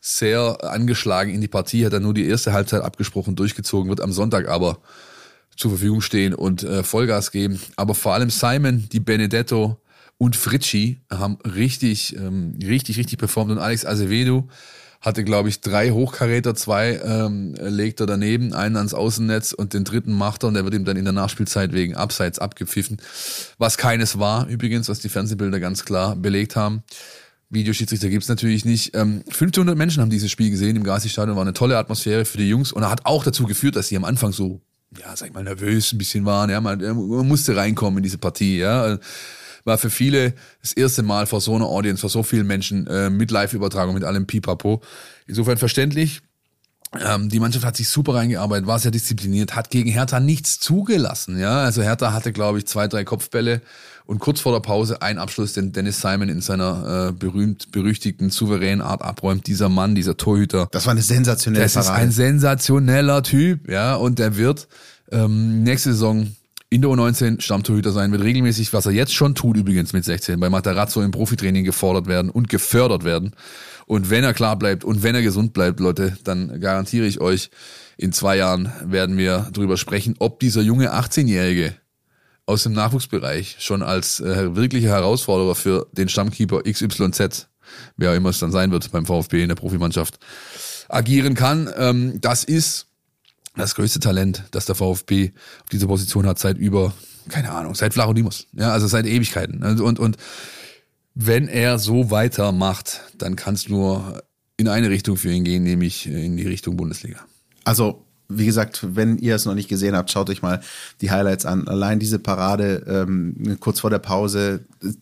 [0.00, 4.12] sehr angeschlagen in die Partie, hat dann nur die erste Halbzeit abgesprochen, durchgezogen, wird am
[4.12, 4.78] Sonntag aber
[5.58, 7.60] zur Verfügung stehen und äh, Vollgas geben.
[7.76, 9.76] Aber vor allem Simon, die Benedetto
[10.16, 13.50] und Fritschi haben richtig, ähm, richtig, richtig performt.
[13.50, 14.48] Und Alex Azevedo
[15.00, 19.84] hatte, glaube ich, drei Hochkaräter, zwei ähm, legt er daneben, einen ans Außennetz und den
[19.84, 22.98] dritten macht er und der wird ihm dann in der Nachspielzeit wegen Abseits abgepfiffen.
[23.58, 26.82] Was keines war, übrigens, was die Fernsehbilder ganz klar belegt haben.
[27.50, 28.94] Videoschiedsrichter gibt's natürlich nicht.
[28.94, 32.48] Ähm, 1500 Menschen haben dieses Spiel gesehen im Gazi-Stadion, war eine tolle Atmosphäre für die
[32.48, 34.60] Jungs und er hat auch dazu geführt, dass sie am Anfang so,
[34.96, 36.50] ja, sag ich mal, nervös ein bisschen waren.
[36.50, 38.58] Ja, man, man musste reinkommen in diese Partie.
[38.58, 38.98] Ja,
[39.64, 43.10] war für viele das erste Mal vor so einer Audience, vor so vielen Menschen äh,
[43.10, 44.82] mit Live-Übertragung, mit allem Pipapo.
[45.26, 46.22] Insofern verständlich.
[46.98, 51.38] Ähm, die Mannschaft hat sich super reingearbeitet, war sehr diszipliniert, hat gegen Hertha nichts zugelassen.
[51.38, 53.60] Ja, also Hertha hatte, glaube ich, zwei, drei Kopfbälle
[54.08, 58.30] und kurz vor der Pause ein Abschluss, den Dennis Simon in seiner äh, berühmt berüchtigten
[58.30, 59.46] souveränen Art abräumt.
[59.46, 60.66] Dieser Mann, dieser Torhüter.
[60.72, 64.66] Das war eine sensationelle Das ist ein sensationeller Typ, ja, und der wird
[65.12, 66.26] ähm, nächste Saison
[66.70, 70.40] in der U19 Stammtorhüter sein, wird regelmäßig, was er jetzt schon tut übrigens mit 16,
[70.40, 73.36] bei Matarazzo im Profitraining gefordert werden und gefördert werden.
[73.86, 77.50] Und wenn er klar bleibt und wenn er gesund bleibt, Leute, dann garantiere ich euch,
[77.98, 81.74] in zwei Jahren werden wir darüber sprechen, ob dieser junge 18-Jährige
[82.48, 87.48] aus dem Nachwuchsbereich schon als äh, wirklicher Herausforderer für den Stammkeeper XYZ,
[87.98, 90.18] wer auch immer es dann sein wird beim VfB in der Profimannschaft,
[90.88, 91.70] agieren kann.
[91.76, 92.86] Ähm, das ist
[93.54, 95.32] das größte Talent, das der VfB
[95.62, 96.94] auf dieser Position hat seit über,
[97.28, 98.46] keine Ahnung, seit Flachodimus.
[98.54, 99.62] Ja, also seit Ewigkeiten.
[99.62, 100.16] Und, und, und
[101.14, 104.22] wenn er so weitermacht, dann kann es nur
[104.56, 107.20] in eine Richtung für ihn gehen, nämlich in die Richtung Bundesliga.
[107.64, 110.60] Also wie gesagt, wenn ihr es noch nicht gesehen habt, schaut euch mal
[111.00, 111.66] die Highlights an.
[111.66, 114.60] Allein diese Parade ähm, kurz vor der Pause,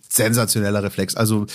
[0.09, 1.17] sensationeller Reflex.
[1.17, 1.47] Also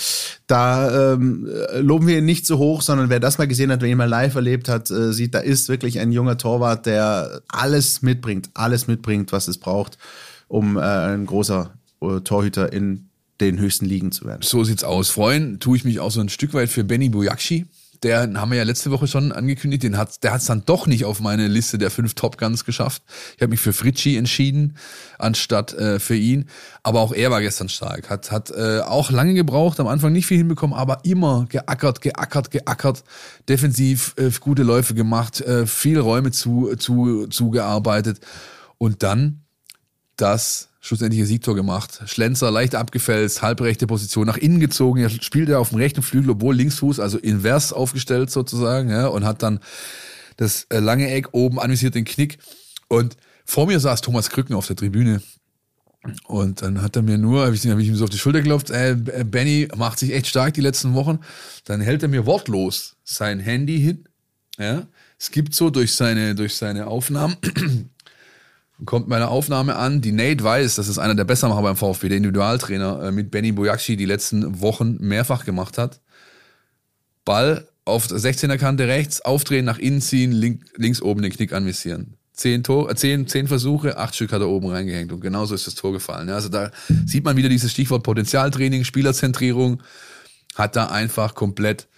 [0.46, 1.48] da ähm,
[1.80, 4.08] loben wir ihn nicht so hoch, sondern wer das mal gesehen hat, wer ihn mal
[4.08, 8.86] live erlebt hat, äh, sieht, da ist wirklich ein junger Torwart, der alles mitbringt, alles
[8.86, 9.96] mitbringt, was es braucht,
[10.48, 13.08] um äh, ein großer äh, Torhüter in
[13.40, 14.42] den höchsten Ligen zu werden.
[14.42, 15.08] So sieht's aus.
[15.08, 17.64] Freuen tue ich mich auch so ein Stück weit für Benny Bojakci
[18.02, 20.86] der haben wir ja letzte Woche schon angekündigt, den hat, der hat es dann doch
[20.86, 23.02] nicht auf meine Liste der fünf Top Guns geschafft.
[23.36, 24.76] Ich habe mich für Fritschi entschieden,
[25.18, 26.46] anstatt äh, für ihn.
[26.82, 28.10] Aber auch er war gestern stark.
[28.10, 32.50] Hat, hat äh, auch lange gebraucht, am Anfang nicht viel hinbekommen, aber immer geackert, geackert,
[32.50, 33.04] geackert,
[33.48, 38.20] defensiv äh, gute Läufe gemacht, äh, viel Räume zu, zu, zugearbeitet.
[38.78, 39.44] Und dann
[40.16, 42.02] das schlussendliche Siegtor gemacht.
[42.06, 45.00] Schlenzer leicht abgefällt, halbrechte Position nach innen gezogen.
[45.00, 49.24] Er spielt er auf dem rechten Flügel, obwohl Linksfuß, also invers aufgestellt sozusagen, ja, und
[49.24, 49.60] hat dann
[50.36, 52.38] das äh, lange Eck oben anvisiert den Knick.
[52.88, 55.22] Und vor mir saß Thomas Krücken auf der Tribüne.
[56.26, 58.40] Und dann hat er mir nur, habe ich, hab ich ihm so auf die Schulter
[58.40, 61.20] geklopft, äh, Benny macht sich echt stark die letzten Wochen.
[61.64, 64.08] Dann hält er mir wortlos sein Handy hin.
[64.58, 67.36] Ja, es gibt so durch seine, durch seine Aufnahmen
[68.84, 72.18] kommt meine Aufnahme an, die Nate weiß, das ist einer der Bessermacher beim VfB, der
[72.18, 76.00] Individualtrainer, äh, mit Benny Bojakci die letzten Wochen mehrfach gemacht hat.
[77.24, 82.16] Ball auf 16er Kante rechts, aufdrehen, nach innen ziehen, link, links oben den Knick anvisieren.
[82.32, 85.66] Zehn, Tor, äh, zehn, zehn Versuche, acht Stück hat er oben reingehängt und genauso ist
[85.66, 86.30] das Tor gefallen.
[86.30, 86.70] Also da
[87.06, 89.82] sieht man wieder dieses Stichwort Potenzialtraining, Spielerzentrierung,
[90.54, 91.88] hat da einfach komplett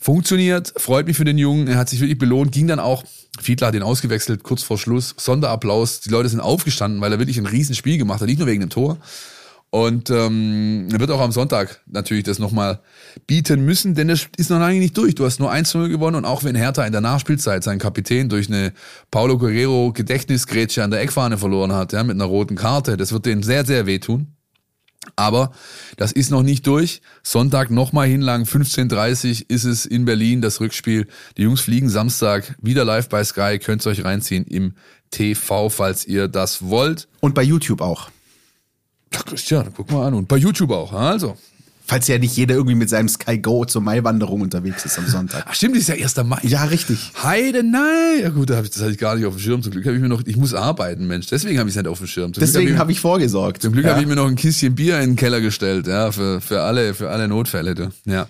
[0.00, 3.04] funktioniert, freut mich für den Jungen, er hat sich wirklich belohnt, ging dann auch,
[3.40, 7.38] Fiedler hat ihn ausgewechselt, kurz vor Schluss, Sonderapplaus, die Leute sind aufgestanden, weil er wirklich
[7.38, 8.98] ein Riesenspiel gemacht hat, nicht nur wegen dem Tor.
[9.72, 12.80] Und ähm, er wird auch am Sonntag natürlich das nochmal
[13.28, 15.14] bieten müssen, denn das ist noch lange nicht durch.
[15.14, 18.48] Du hast nur 1-0 gewonnen und auch wenn Hertha in der Nachspielzeit seinen Kapitän durch
[18.48, 18.72] eine
[19.12, 23.26] Paulo Guerrero Gedächtnisgrätsche an der Eckfahne verloren hat, ja, mit einer roten Karte, das wird
[23.26, 24.34] denen sehr, sehr wehtun.
[25.20, 25.52] Aber
[25.98, 27.02] das ist noch nicht durch.
[27.22, 31.06] Sonntag nochmal hinlang, 15.30 ist es in Berlin, das Rückspiel.
[31.36, 33.58] Die Jungs fliegen Samstag wieder live bei Sky.
[33.58, 34.72] Könnt ihr euch reinziehen im
[35.10, 37.06] TV, falls ihr das wollt.
[37.20, 38.08] Und bei YouTube auch.
[39.14, 40.14] Ach, Christian, guck mal an.
[40.14, 40.94] Und bei YouTube auch.
[40.94, 41.36] Also,
[41.90, 45.44] Falls ja nicht jeder irgendwie mit seinem Sky Go zur Maiwanderung unterwegs ist am Sonntag.
[45.48, 46.16] Ach stimmt, das ist ja 1.
[46.24, 46.38] Mai.
[46.44, 47.10] Ja, richtig.
[47.20, 48.20] Heide, nein.
[48.22, 49.60] Ja gut, das hatte ich gar nicht auf dem Schirm.
[49.60, 51.26] Zum Glück habe ich mir noch, ich muss arbeiten, Mensch.
[51.26, 52.32] Deswegen habe ich es nicht auf dem Schirm.
[52.32, 53.62] Zum Deswegen habe ich vorgesorgt.
[53.62, 53.90] Zum Glück ja.
[53.90, 56.94] habe ich mir noch ein Kistchen Bier in den Keller gestellt, ja, für, für alle,
[56.94, 57.74] für alle Notfälle.
[57.74, 57.90] Du.
[58.04, 58.28] Ja.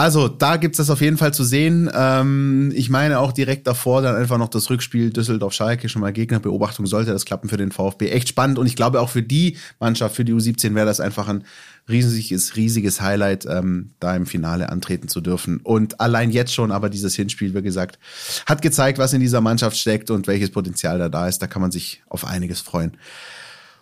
[0.00, 1.90] Also, da gibt's das auf jeden Fall zu sehen.
[1.92, 6.86] Ähm, ich meine auch direkt davor dann einfach noch das Rückspiel Düsseldorf-Schalke, schon mal Gegnerbeobachtung,
[6.86, 8.08] sollte das klappen für den VfB.
[8.08, 11.28] Echt spannend und ich glaube auch für die Mannschaft, für die U17 wäre das einfach
[11.28, 11.44] ein
[11.86, 15.60] riesiges, riesiges Highlight, ähm, da im Finale antreten zu dürfen.
[15.64, 17.98] Und allein jetzt schon, aber dieses Hinspiel, wie gesagt,
[18.46, 21.40] hat gezeigt, was in dieser Mannschaft steckt und welches Potenzial da da ist.
[21.40, 22.96] Da kann man sich auf einiges freuen.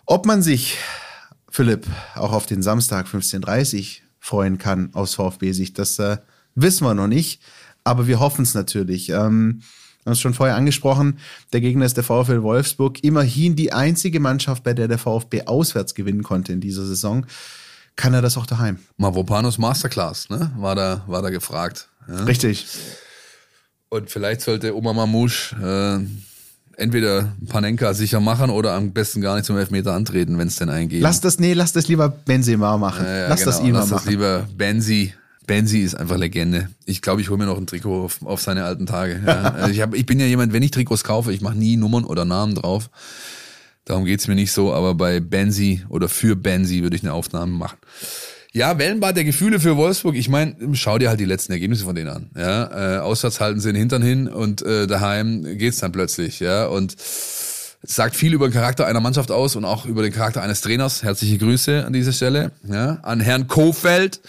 [0.05, 0.79] Ob man sich,
[1.49, 6.17] Philipp, auch auf den Samstag 15.30 freuen kann aus VfB-Sicht, das äh,
[6.55, 7.41] wissen wir noch nicht.
[7.83, 9.09] Aber wir hoffen es natürlich.
[9.09, 9.61] Ähm,
[10.03, 11.19] wir haben es schon vorher angesprochen,
[11.51, 13.03] der Gegner ist der VfL Wolfsburg.
[13.03, 17.25] Immerhin die einzige Mannschaft, bei der der VfB auswärts gewinnen konnte in dieser Saison
[17.95, 18.79] kann er das auch daheim.
[18.95, 20.51] Mavropanos Masterclass, ne?
[20.55, 21.89] War da, war da gefragt.
[22.07, 22.23] Ja?
[22.23, 22.65] Richtig.
[23.89, 26.07] Und vielleicht sollte Oma Mamouche äh,
[26.79, 30.69] entweder Panenka sicher machen oder am besten gar nicht zum Elfmeter antreten, wenn es denn
[30.69, 31.01] eingeht.
[31.01, 33.05] Lass das, nee, lass das lieber Benzema machen.
[33.05, 33.51] Ja, ja, lass genau.
[33.51, 34.01] das ihm Lass machen.
[34.03, 35.13] das lieber Benzi,
[35.45, 36.69] Benzi ist einfach Legende.
[36.85, 39.21] Ich glaube, ich hole mir noch ein Trikot auf, auf seine alten Tage.
[39.25, 39.53] Ja.
[39.55, 42.05] Also ich, hab, ich bin ja jemand, wenn ich Trikots kaufe, ich mache nie Nummern
[42.05, 42.89] oder Namen drauf.
[43.85, 47.51] Darum geht's mir nicht so, aber bei Benzi oder für Benzi würde ich eine Aufnahme
[47.51, 47.77] machen.
[48.51, 50.15] Ja, Wellenbad der Gefühle für Wolfsburg.
[50.15, 52.29] Ich meine, schau dir halt die letzten Ergebnisse von denen an.
[52.35, 56.39] Ja, äh, auswärts halten sie den Hintern hin und äh, daheim geht's dann plötzlich.
[56.39, 56.95] Ja, und
[57.83, 61.03] sagt viel über den Charakter einer Mannschaft aus und auch über den Charakter eines Trainers.
[61.03, 64.19] Herzliche Grüße an dieser Stelle ja, an Herrn Kofeld,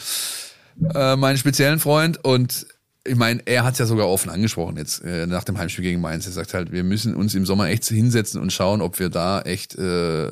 [0.95, 2.23] äh, meinen speziellen Freund.
[2.23, 2.67] Und
[3.05, 6.03] ich meine, er hat es ja sogar offen angesprochen jetzt äh, nach dem Heimspiel gegen
[6.03, 6.27] Mainz.
[6.27, 9.41] Er sagt halt, wir müssen uns im Sommer echt hinsetzen und schauen, ob wir da
[9.41, 10.29] echt äh,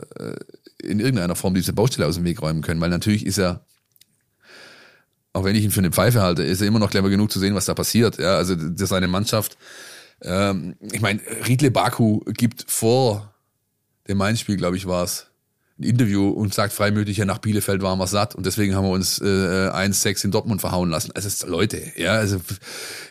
[0.82, 2.80] in irgendeiner Form diese Baustelle aus dem Weg räumen können.
[2.82, 3.64] Weil natürlich ist er
[5.38, 7.38] auch wenn ich ihn für eine Pfeife halte, ist er immer noch clever genug zu
[7.38, 8.18] sehen, was da passiert.
[8.18, 9.56] Ja, also seine Mannschaft.
[10.22, 13.32] Ähm, ich meine, Riedle Baku gibt vor
[14.08, 15.28] dem Mainz-Spiel, glaube ich, war es,
[15.78, 18.90] ein Interview und sagt freimütig, ja, nach Bielefeld waren wir satt und deswegen haben wir
[18.90, 21.12] uns äh, 1-6 in Dortmund verhauen lassen.
[21.14, 22.40] Also Leute, ja, also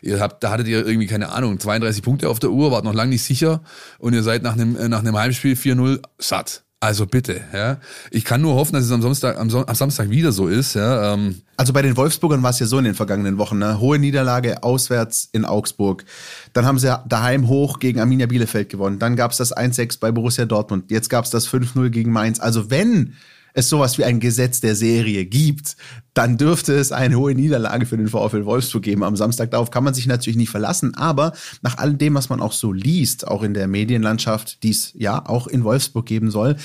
[0.02, 2.94] ihr habt, da hattet ihr irgendwie, keine Ahnung, 32 Punkte auf der Uhr, wart noch
[2.94, 3.62] lange nicht sicher
[4.00, 6.66] und ihr seid nach einem, nach einem Heimspiel 4-0 satt.
[6.80, 7.80] Also bitte, ja.
[8.12, 11.14] Ich kann nur hoffen, dass es am Samstag, am, am Samstag wieder so ist, ja.
[11.14, 11.42] Ähm.
[11.56, 13.80] Also bei den Wolfsburgern war es ja so in den vergangenen Wochen, ne?
[13.80, 16.06] Hohe Niederlage auswärts in Augsburg.
[16.54, 19.00] Dann haben sie daheim hoch gegen Arminia Bielefeld gewonnen.
[19.00, 20.92] Dann gab es das 1-6 bei Borussia Dortmund.
[20.92, 22.40] Jetzt gab es das 5-0 gegen Mainz.
[22.40, 23.16] Also wenn
[23.58, 25.78] es sowas wie ein Gesetz der Serie gibt,
[26.14, 29.50] dann dürfte es eine hohe Niederlage für den VfL Wolfsburg geben am Samstag.
[29.50, 30.94] Darauf kann man sich natürlich nicht verlassen.
[30.94, 31.34] Aber
[31.64, 35.28] nach all dem, was man auch so liest, auch in der Medienlandschaft, die es ja
[35.28, 36.56] auch in Wolfsburg geben soll,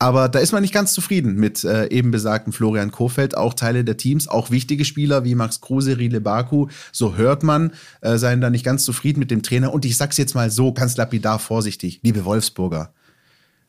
[0.00, 3.36] aber da ist man nicht ganz zufrieden mit äh, eben besagten Florian Kofeld.
[3.36, 7.72] Auch Teile der Teams, auch wichtige Spieler wie Max Kruse, Riele Baku, so hört man,
[8.00, 9.72] äh, seien da nicht ganz zufrieden mit dem Trainer.
[9.72, 12.92] Und ich sag's jetzt mal so ganz lapidar vorsichtig, liebe Wolfsburger.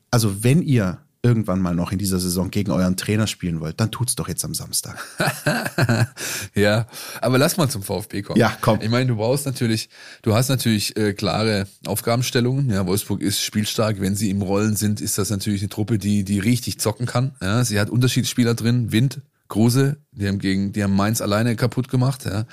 [0.09, 3.91] Also wenn ihr irgendwann mal noch in dieser Saison gegen euren Trainer spielen wollt, dann
[3.91, 4.97] tut's doch jetzt am Samstag.
[6.55, 6.87] ja,
[7.21, 8.39] aber lass mal zum VfB kommen.
[8.39, 8.79] Ja, komm.
[8.81, 9.89] Ich meine, du brauchst natürlich,
[10.23, 12.69] du hast natürlich äh, klare Aufgabenstellungen.
[12.71, 14.01] Ja, Wolfsburg ist spielstark.
[14.01, 17.35] Wenn sie im Rollen sind, ist das natürlich eine Truppe, die die richtig zocken kann.
[17.41, 21.89] Ja, sie hat Unterschiedsspieler drin, Wind, Kruse, die haben gegen, die haben Mainz alleine kaputt
[21.89, 22.25] gemacht.
[22.25, 22.45] Ja.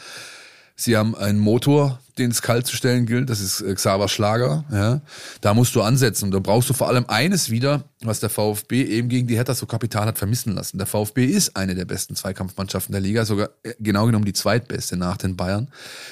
[0.77, 3.31] Sie haben einen Motor, den es kalt zu stellen gilt.
[3.31, 4.64] Das ist äh, Xaver Schlager.
[4.71, 5.01] Ja.
[5.41, 6.27] Da musst du ansetzen.
[6.27, 9.55] Und da brauchst du vor allem eines wieder, was der VfB eben gegen die Hertha
[9.55, 10.79] so Kapital hat vermissen lassen.
[10.79, 14.97] Der VfB ist eine der besten Zweikampfmannschaften der Liga, sogar äh, genau genommen die zweitbeste
[14.97, 15.69] nach den Bayern.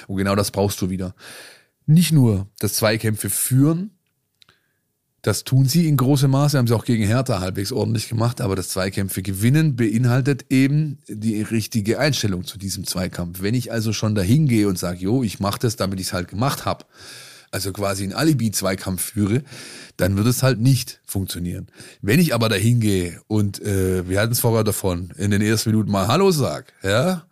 [0.07, 1.13] Und genau das brauchst du wieder.
[1.85, 3.96] Nicht nur das Zweikämpfe führen,
[5.21, 8.55] das tun sie in großem Maße, haben sie auch gegen Hertha halbwegs ordentlich gemacht, aber
[8.55, 13.41] das Zweikämpfe gewinnen beinhaltet eben die richtige Einstellung zu diesem Zweikampf.
[13.41, 16.13] Wenn ich also schon dahin gehe und sage, jo, ich mache das, damit ich es
[16.13, 16.85] halt gemacht habe,
[17.51, 19.43] also quasi einen Alibi-Zweikampf führe,
[19.95, 21.67] dann wird es halt nicht funktionieren.
[22.01, 25.71] Wenn ich aber dahin gehe und äh, wir hatten es vorher davon, in den ersten
[25.71, 27.25] Minuten mal Hallo sag, ja,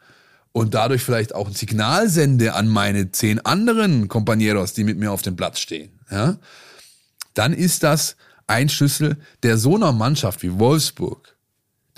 [0.52, 5.12] und dadurch vielleicht auch ein Signal sende an meine zehn anderen Compañeros, die mit mir
[5.12, 6.38] auf dem Platz stehen, ja,
[7.36, 8.16] dann ist das
[8.48, 11.36] ein Schlüssel, der so einer Mannschaft wie Wolfsburg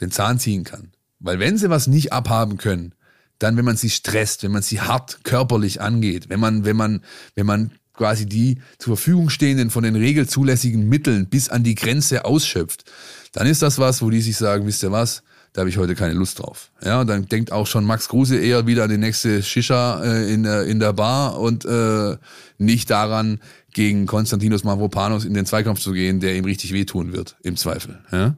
[0.01, 0.91] den Zahn ziehen kann.
[1.19, 2.93] Weil wenn sie was nicht abhaben können,
[3.39, 7.03] dann wenn man sie stresst, wenn man sie hart körperlich angeht, wenn man, wenn man,
[7.35, 12.25] wenn man quasi die zur Verfügung stehenden von den regelzulässigen Mitteln bis an die Grenze
[12.25, 12.85] ausschöpft,
[13.33, 15.23] dann ist das was, wo die sich sagen, wisst ihr was,
[15.53, 16.71] da habe ich heute keine Lust drauf.
[16.83, 20.43] Ja, dann denkt auch schon Max Kruse eher wieder an die nächste Shisha äh, in,
[20.43, 22.17] der, in der Bar und äh,
[22.57, 23.39] nicht daran,
[23.73, 27.99] gegen Konstantinos Mavropanos in den Zweikampf zu gehen, der ihm richtig wehtun wird, im Zweifel.
[28.11, 28.35] Ja?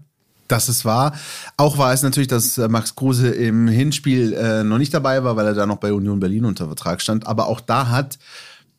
[0.50, 1.14] Das ist wahr.
[1.58, 5.38] Auch war es natürlich, dass äh, Max Kruse im Hinspiel äh, noch nicht dabei war,
[5.38, 7.28] weil er da noch bei Union Berlin unter Vertrag stand.
[7.28, 8.18] Aber auch da hat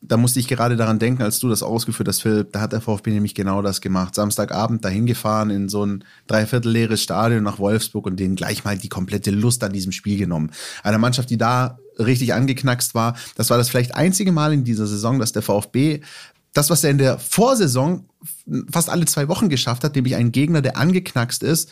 [0.01, 2.81] da musste ich gerade daran denken, als du das ausgeführt hast, Philipp, da hat der
[2.81, 4.15] VfB nämlich genau das gemacht.
[4.15, 8.77] Samstagabend dahin gefahren in so ein dreiviertel leeres Stadion nach Wolfsburg und denen gleich mal
[8.77, 10.51] die komplette Lust an diesem Spiel genommen.
[10.81, 13.15] Eine Mannschaft, die da richtig angeknackst war.
[13.35, 16.01] Das war das vielleicht einzige Mal in dieser Saison, dass der VfB
[16.53, 18.05] das, was er in der Vorsaison
[18.71, 21.71] fast alle zwei Wochen geschafft hat, nämlich einen Gegner, der angeknackst ist,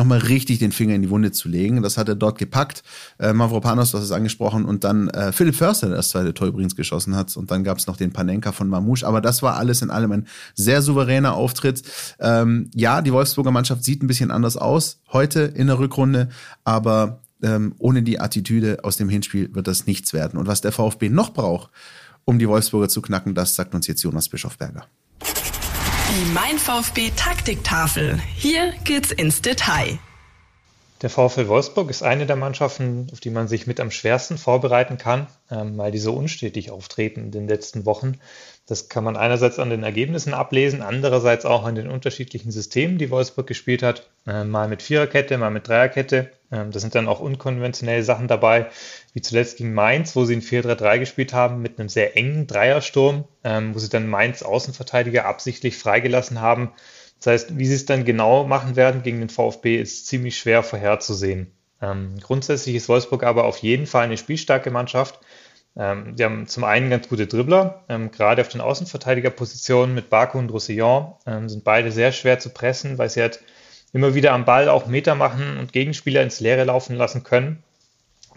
[0.00, 1.82] nochmal richtig den Finger in die Wunde zu legen.
[1.82, 2.82] Das hat er dort gepackt.
[3.18, 6.74] Äh, Mavropanos, hast es angesprochen, und dann äh, Philipp Förster, der das zweite Tor übrigens
[6.74, 7.36] geschossen hat.
[7.36, 9.06] Und dann gab es noch den Panenka von Mamouche.
[9.06, 11.82] Aber das war alles in allem ein sehr souveräner Auftritt.
[12.18, 16.30] Ähm, ja, die Wolfsburger Mannschaft sieht ein bisschen anders aus heute in der Rückrunde,
[16.64, 20.38] aber ähm, ohne die Attitüde aus dem Hinspiel wird das nichts werden.
[20.38, 21.70] Und was der VfB noch braucht,
[22.24, 24.86] um die Wolfsburger zu knacken, das sagt uns jetzt Jonas Bischofberger.
[26.10, 28.20] Die Mein VfB Taktiktafel.
[28.34, 30.00] Hier geht's ins Detail.
[31.02, 34.98] Der VfL Wolfsburg ist eine der Mannschaften, auf die man sich mit am schwersten vorbereiten
[34.98, 38.18] kann, ähm, weil die so unstetig auftreten in den letzten Wochen.
[38.70, 43.10] Das kann man einerseits an den Ergebnissen ablesen, andererseits auch an den unterschiedlichen Systemen, die
[43.10, 44.10] Wolfsburg gespielt hat.
[44.26, 46.30] Ähm, mal mit Viererkette, mal mit Dreierkette.
[46.52, 48.70] Ähm, da sind dann auch unkonventionelle Sachen dabei,
[49.12, 53.24] wie zuletzt gegen Mainz, wo sie in 4-3-3 gespielt haben mit einem sehr engen Dreiersturm,
[53.42, 56.72] wo sie dann Mainz Außenverteidiger absichtlich freigelassen haben
[57.20, 60.62] das heißt, wie sie es dann genau machen werden gegen den VfB, ist ziemlich schwer
[60.62, 61.52] vorherzusehen.
[61.82, 65.20] Ähm, grundsätzlich ist Wolfsburg aber auf jeden Fall eine spielstarke Mannschaft.
[65.76, 70.38] Ähm, die haben zum einen ganz gute Dribbler, ähm, gerade auf den Außenverteidigerpositionen mit Baku
[70.38, 73.40] und Roussillon ähm, sind beide sehr schwer zu pressen, weil sie halt
[73.92, 77.62] immer wieder am Ball auch Meter machen und Gegenspieler ins Leere laufen lassen können.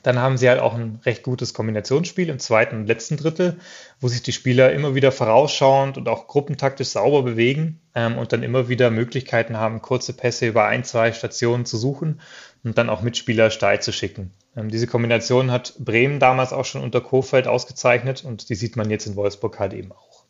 [0.04, 3.58] Dann haben sie halt auch ein recht gutes Kombinationsspiel im zweiten und letzten Drittel,
[4.02, 8.44] wo sich die Spieler immer wieder vorausschauend und auch gruppentaktisch sauber bewegen ähm, und dann
[8.44, 12.20] immer wieder Möglichkeiten haben, kurze Pässe über ein, zwei Stationen zu suchen
[12.64, 14.32] und dann auch Mitspieler steil zu schicken.
[14.56, 18.90] Ähm, diese Kombination hat Bremen damals auch schon unter Kofeld ausgezeichnet und die sieht man
[18.90, 20.24] jetzt in Wolfsburg halt eben auch.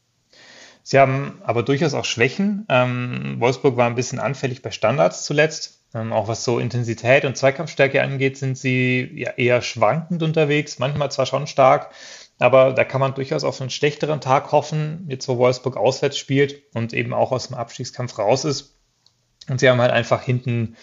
[0.86, 2.66] Sie haben aber durchaus auch Schwächen.
[2.70, 5.80] Ähm, Wolfsburg war ein bisschen anfällig bei Standards zuletzt.
[5.94, 11.12] Ähm, auch was so Intensität und Zweikampfstärke angeht, sind sie ja eher schwankend unterwegs, manchmal
[11.12, 11.92] zwar schon stark,
[12.40, 16.64] aber da kann man durchaus auf einen schlechteren Tag hoffen, jetzt wo Wolfsburg auswärts spielt
[16.74, 18.76] und eben auch aus dem Abstiegskampf raus ist.
[19.50, 20.76] Und sie haben halt einfach hinten,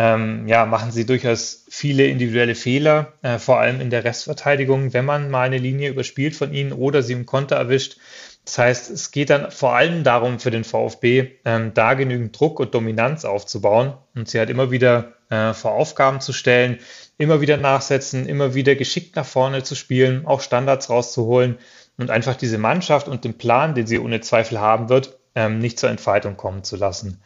[0.00, 5.04] ähm, ja, machen sie durchaus viele individuelle Fehler, äh, vor allem in der Restverteidigung, wenn
[5.04, 7.98] man mal eine Linie überspielt von ihnen oder sie im Konter erwischt,
[8.46, 12.60] das heißt, es geht dann vor allem darum für den VfB, ähm, da genügend Druck
[12.60, 16.78] und Dominanz aufzubauen und sie halt immer wieder äh, vor Aufgaben zu stellen,
[17.18, 21.58] immer wieder nachsetzen, immer wieder geschickt nach vorne zu spielen, auch Standards rauszuholen
[21.98, 25.78] und einfach diese Mannschaft und den Plan, den sie ohne Zweifel haben wird, ähm, nicht
[25.78, 27.20] zur Entfaltung kommen zu lassen.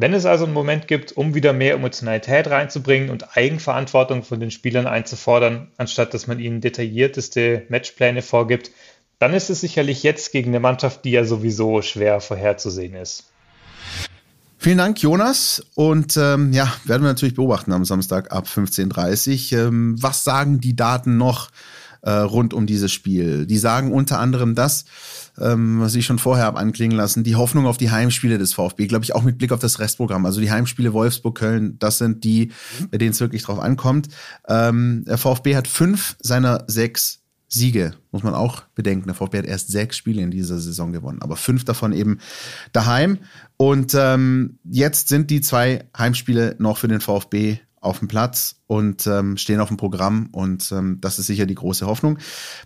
[0.00, 4.52] Wenn es also einen Moment gibt, um wieder mehr Emotionalität reinzubringen und Eigenverantwortung von den
[4.52, 8.70] Spielern einzufordern, anstatt dass man ihnen detaillierteste Matchpläne vorgibt,
[9.18, 13.24] dann ist es sicherlich jetzt gegen eine Mannschaft, die ja sowieso schwer vorherzusehen ist.
[14.56, 15.66] Vielen Dank, Jonas.
[15.74, 19.66] Und ähm, ja, werden wir natürlich beobachten am Samstag ab 15.30 Uhr.
[19.66, 21.50] Ähm, was sagen die Daten noch
[22.02, 23.46] äh, rund um dieses Spiel?
[23.46, 24.84] Die sagen unter anderem das,
[25.40, 28.86] ähm, was ich schon vorher habe anklingen lassen, die Hoffnung auf die Heimspiele des VfB,
[28.86, 30.26] glaube ich, auch mit Blick auf das Restprogramm.
[30.26, 32.52] Also die Heimspiele Wolfsburg, Köln, das sind die,
[32.90, 34.08] bei denen es wirklich drauf ankommt.
[34.48, 37.20] Ähm, der VfB hat fünf seiner sechs
[37.50, 39.06] Siege, muss man auch bedenken.
[39.06, 42.18] Der VfB hat erst sechs Spiele in dieser Saison gewonnen, aber fünf davon eben
[42.72, 43.18] daheim.
[43.56, 47.58] Und ähm, jetzt sind die zwei Heimspiele noch für den VfB
[47.88, 51.54] auf dem Platz und ähm, stehen auf dem Programm und ähm, das ist sicher die
[51.54, 52.18] große Hoffnung.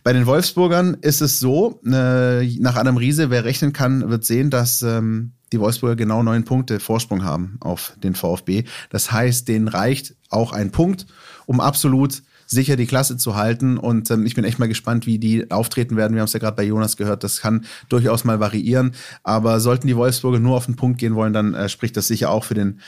[0.02, 4.50] Bei den Wolfsburgern ist es so, äh, nach Adam Riese, wer rechnen kann, wird sehen,
[4.50, 8.64] dass ähm, die Wolfsburger genau neun Punkte Vorsprung haben auf den VfB.
[8.90, 11.06] Das heißt, denen reicht auch ein Punkt,
[11.46, 13.78] um absolut sicher die Klasse zu halten.
[13.78, 16.14] Und ähm, ich bin echt mal gespannt, wie die auftreten werden.
[16.14, 18.92] Wir haben es ja gerade bei Jonas gehört, das kann durchaus mal variieren.
[19.22, 22.30] Aber sollten die Wolfsburger nur auf den Punkt gehen wollen, dann äh, spricht das sicher
[22.30, 22.80] auch für den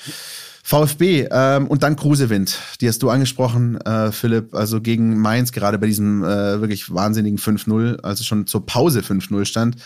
[0.67, 5.79] VfB ähm, und dann Krusewind, die hast du angesprochen, äh, Philipp, also gegen Mainz, gerade
[5.79, 9.77] bei diesem äh, wirklich wahnsinnigen 5-0, also schon zur Pause 5-0 stand.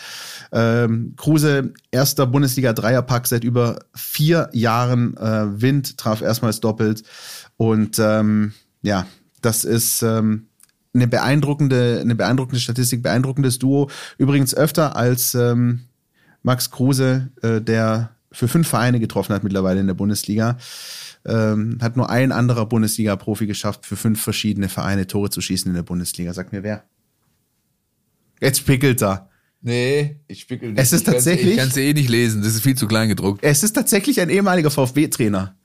[0.53, 5.17] Ähm, Kruse, erster Bundesliga-Dreierpack seit über vier Jahren.
[5.17, 7.03] Äh, Wind traf erstmals doppelt.
[7.57, 9.05] Und ähm, ja,
[9.43, 10.47] das ist ähm,
[10.95, 13.91] eine beeindruckende, eine beeindruckende Statistik, beeindruckendes Duo.
[14.17, 15.81] Übrigens öfter als ähm,
[16.45, 20.57] Max Kruse, äh, der für fünf Vereine getroffen hat mittlerweile in der Bundesliga.
[21.27, 25.75] Ähm, hat nur ein anderer Bundesliga-Profi geschafft, für fünf verschiedene Vereine Tore zu schießen in
[25.75, 26.33] der Bundesliga.
[26.33, 26.85] Sag mir wer.
[28.41, 29.29] Jetzt spickelt er.
[29.61, 30.81] Nee, ich spickel nicht.
[30.81, 32.87] Es ist ich kann's- tatsächlich- Ich kann es eh nicht lesen, das ist viel zu
[32.87, 33.43] klein gedruckt.
[33.43, 35.57] Es ist tatsächlich ein ehemaliger VfB-Trainer.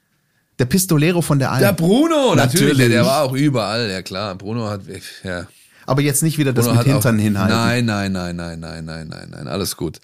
[0.57, 1.61] Der Pistolero von der Alm.
[1.61, 2.69] Der Bruno, natürlich.
[2.73, 2.89] Natürlich.
[2.89, 4.35] Der, war auch überall, ja klar.
[4.35, 4.81] Bruno hat,
[5.23, 5.45] ja.
[5.85, 7.55] Aber jetzt nicht wieder das Bruno mit hat Hintern auch, hinhalten.
[7.55, 9.99] Nein, nein, nein, nein, nein, nein, nein, nein, alles gut.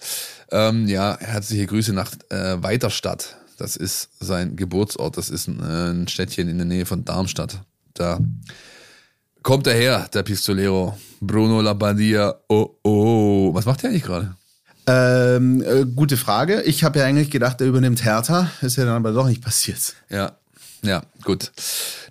[0.52, 3.36] Ähm, ja, herzliche Grüße nach äh, Weiterstadt.
[3.58, 5.16] Das ist sein Geburtsort.
[5.16, 7.60] Das ist ein, äh, ein Städtchen in der Nähe von Darmstadt.
[7.94, 8.20] Da
[9.42, 10.98] kommt er her, der Pistolero.
[11.20, 12.34] Bruno Labbadia.
[12.48, 13.54] Oh, oh.
[13.54, 14.34] Was macht der eigentlich gerade?
[14.86, 16.62] Ähm, äh, gute Frage.
[16.62, 18.50] Ich habe ja eigentlich gedacht, er übernimmt Hertha.
[18.62, 19.94] Ist ja dann aber doch nicht passiert.
[20.08, 20.32] Ja,
[20.82, 21.52] ja, gut.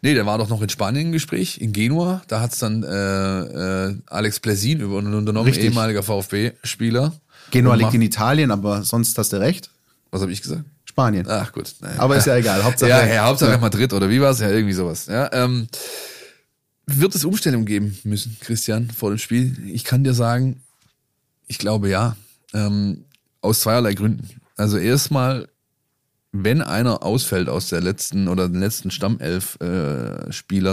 [0.01, 2.21] Nee, der war doch noch in Spanien im Gespräch, in Genua.
[2.27, 5.65] Da hat's dann äh, äh, Alex Plesin unternommen, Richtig.
[5.65, 7.13] ehemaliger VfB-Spieler.
[7.51, 9.69] Genua liegt in Italien, aber sonst hast du recht.
[10.11, 10.63] Was habe ich gesagt?
[10.85, 11.25] Spanien.
[11.29, 11.75] Ach gut.
[11.81, 11.99] Naja.
[11.99, 12.63] Aber ist ja egal.
[12.63, 14.39] Hauptsache, ja, ja, Hauptsache Madrid oder wie war's?
[14.39, 15.07] Ja, irgendwie sowas.
[15.07, 15.67] Ja, ähm,
[16.85, 19.55] wird es Umstellung geben müssen, Christian, vor dem Spiel?
[19.67, 20.61] Ich kann dir sagen,
[21.47, 22.15] ich glaube ja.
[22.53, 23.05] Ähm,
[23.41, 24.27] aus zweierlei Gründen.
[24.57, 25.47] Also erstmal
[26.31, 30.29] wenn einer ausfällt aus der letzten oder den letzten Stammelf äh,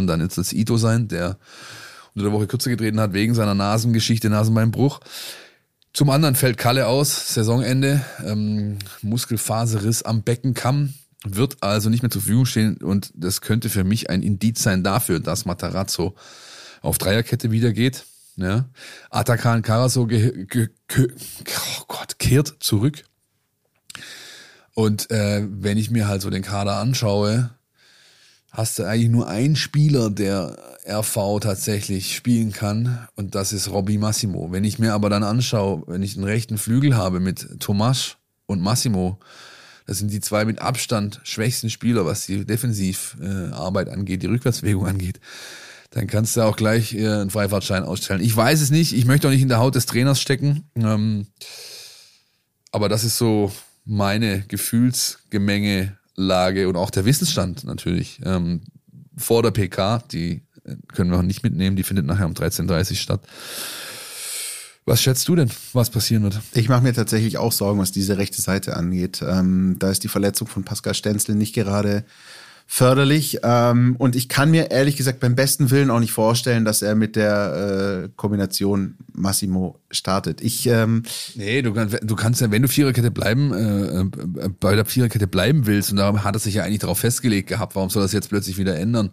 [0.06, 1.38] dann ist das Ito sein, der
[2.14, 5.00] unter der Woche kürzer getreten hat wegen seiner Nasengeschichte, Nasenbeinbruch.
[5.92, 10.94] Zum anderen fällt Kalle aus, Saisonende, ähm, Muskelfaserriss am Beckenkamm,
[11.24, 14.84] wird also nicht mehr zur Verfügung stehen und das könnte für mich ein Indiz sein
[14.84, 16.14] dafür, dass Matarazzo
[16.82, 18.04] auf Dreierkette wieder geht.
[18.36, 18.68] Ja.
[19.10, 20.06] Atakan Karaso oh
[21.88, 23.04] Gott, kehrt zurück.
[24.76, 27.48] Und äh, wenn ich mir halt so den Kader anschaue,
[28.52, 30.54] hast du eigentlich nur einen Spieler, der
[30.86, 34.52] RV tatsächlich spielen kann und das ist Robby Massimo.
[34.52, 38.60] Wenn ich mir aber dann anschaue, wenn ich einen rechten Flügel habe mit Tomas und
[38.60, 39.18] Massimo,
[39.86, 44.86] das sind die zwei mit Abstand schwächsten Spieler, was die Defensivarbeit äh, angeht, die Rückwärtsbewegung
[44.86, 45.20] angeht
[45.90, 48.20] dann kannst du auch gleich äh, einen Freifahrtschein ausstellen.
[48.20, 50.68] Ich weiß es nicht, ich möchte auch nicht in der Haut des Trainers stecken.
[50.74, 51.28] Ähm,
[52.70, 53.50] aber das ist so
[53.86, 58.20] meine Gefühlsgemenge-Lage und auch der Wissensstand natürlich.
[58.24, 58.60] Ähm,
[59.16, 60.42] vor der PK, die
[60.88, 63.20] können wir auch nicht mitnehmen, die findet nachher um 13.30 Uhr statt.
[64.84, 66.38] Was schätzt du denn, was passieren wird?
[66.54, 69.20] Ich mache mir tatsächlich auch Sorgen, was diese rechte Seite angeht.
[69.26, 72.04] Ähm, da ist die Verletzung von Pascal Stenzel nicht gerade
[72.66, 73.38] förderlich.
[73.42, 76.94] Ähm, und ich kann mir ehrlich gesagt beim besten Willen auch nicht vorstellen, dass er
[76.94, 80.40] mit der äh, Kombination Massimo startet.
[80.40, 81.04] Ich ähm,
[81.36, 85.26] nee, du, kannst, du kannst ja, wenn du Viererkette bleiben, äh, äh, bei der Viererkette
[85.26, 88.12] bleiben willst, und da hat er sich ja eigentlich darauf festgelegt gehabt, warum soll das
[88.12, 89.10] jetzt plötzlich wieder ändern?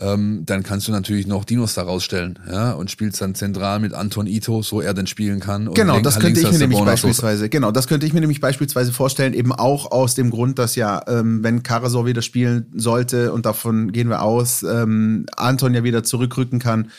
[0.00, 3.94] Ähm, dann kannst du natürlich noch Dinos da rausstellen, ja, und spielst dann zentral mit
[3.94, 5.74] Anton Ito, so er denn spielen kann.
[5.74, 9.34] genau, das könnte ich mir nämlich beispielsweise, genau, das könnte ich mir nämlich beispielsweise vorstellen,
[9.34, 13.90] eben auch aus dem Grund, dass ja, ähm, wenn Karasor wieder spielen sollte, und davon
[13.90, 16.90] gehen wir aus, ähm, Anton ja wieder zurückrücken kann,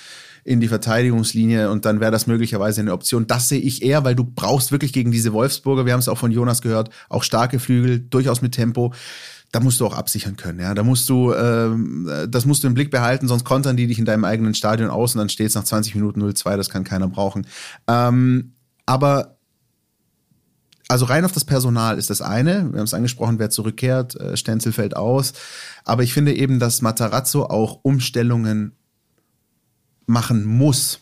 [0.44, 3.28] in die Verteidigungslinie und dann wäre das möglicherweise eine Option.
[3.28, 6.18] Das sehe ich eher, weil du brauchst wirklich gegen diese Wolfsburger, wir haben es auch
[6.18, 8.94] von Jonas gehört, auch starke Flügel, durchaus mit Tempo
[9.52, 10.60] da musst du auch absichern können.
[10.60, 14.00] Ja, da musst du, ähm, das musst du im Blick behalten, sonst kontern die dich
[14.00, 16.84] in deinem eigenen Stadion aus und dann steht es nach 20 Minuten 0-2, das kann
[16.84, 17.48] keiner brauchen.
[17.88, 18.54] Ähm,
[18.86, 19.40] aber
[20.88, 22.72] also rein auf das Personal ist das eine.
[22.72, 25.34] Wir haben es angesprochen, wer zurückkehrt, äh, Stenzel fällt aus.
[25.86, 28.76] Aber ich finde eben, dass Matarazzo auch Umstellungen
[30.08, 31.02] machen muss.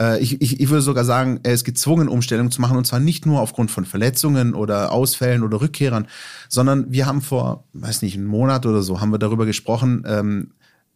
[0.00, 3.00] Äh, ich, ich, ich würde sogar sagen, er ist gezwungen, Umstellungen zu machen und zwar
[3.00, 6.08] nicht nur aufgrund von Verletzungen oder Ausfällen oder Rückkehrern,
[6.48, 10.52] sondern wir haben vor, weiß nicht, einem Monat oder so, haben wir darüber gesprochen, ähm,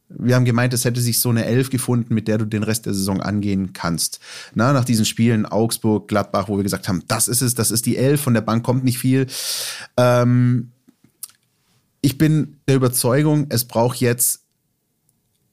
[0.08, 2.86] wir haben gemeint, es hätte sich so eine Elf gefunden, mit der du den Rest
[2.86, 4.20] der Saison angehen kannst.
[4.54, 7.86] Na, nach diesen Spielen Augsburg, Gladbach, wo wir gesagt haben, das ist es, das ist
[7.86, 9.26] die Elf, von der Bank kommt nicht viel.
[9.96, 10.70] Ähm,
[12.00, 14.43] ich bin der Überzeugung, es braucht jetzt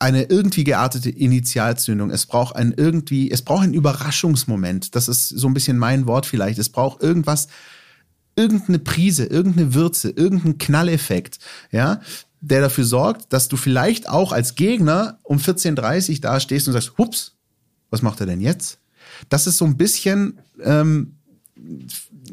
[0.02, 2.10] eine irgendwie geartete Initialzündung.
[2.10, 4.96] Es braucht ein irgendwie, es braucht einen Überraschungsmoment.
[4.96, 6.58] Das ist so ein bisschen mein Wort vielleicht.
[6.58, 7.48] Es braucht irgendwas,
[8.36, 11.38] irgendeine Prise, irgendeine Würze, irgendeinen Knalleffekt,
[11.72, 12.02] ja,
[12.40, 16.74] der dafür sorgt, dass du vielleicht auch als Gegner um 14.30 Uhr da stehst und
[16.74, 17.36] sagst, hups,
[17.92, 18.80] was macht er denn jetzt?
[19.30, 21.18] Das ist so ein bisschen ähm,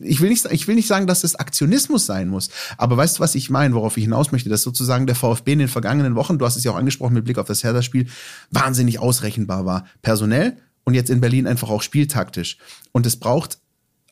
[0.02, 3.20] ich will nicht, ich will nicht sagen, dass es Aktionismus sein muss, aber weißt du,
[3.20, 6.38] was ich meine, worauf ich hinaus möchte, dass sozusagen der VfB in den vergangenen Wochen,
[6.38, 8.06] du hast es ja auch angesprochen mit Blick auf das Hertha-Spiel,
[8.50, 9.86] wahnsinnig ausrechenbar war.
[10.02, 12.58] Personell und jetzt in Berlin einfach auch spieltaktisch.
[12.92, 13.58] Und es braucht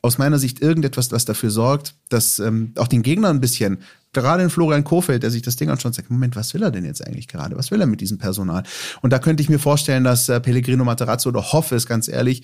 [0.01, 3.79] aus meiner Sicht irgendetwas, was dafür sorgt, dass ähm, auch den Gegner ein bisschen,
[4.13, 6.85] gerade in Florian Kofeld, der sich das Ding anschaut, sagt, Moment, was will er denn
[6.85, 7.57] jetzt eigentlich gerade?
[7.57, 8.63] Was will er mit diesem Personal?
[9.01, 12.43] Und da könnte ich mir vorstellen, dass äh, Pellegrino Materazzo oder hoffe es ganz ehrlich,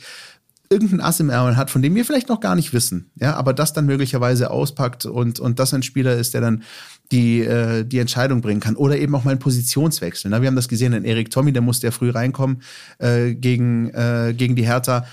[0.73, 3.53] irgendein Ass im Ärmel hat, von dem wir vielleicht noch gar nicht wissen, ja, aber
[3.53, 6.63] das dann möglicherweise auspackt und, und das ein Spieler ist, der dann
[7.11, 8.75] die, äh, die Entscheidung bringen kann.
[8.75, 10.31] Oder eben auch mal einen Positionswechsel.
[10.31, 10.41] Ne?
[10.41, 12.61] Wir haben das gesehen in Erik Tommy, der musste ja früh reinkommen
[12.97, 15.05] äh, gegen, äh, gegen die Hertha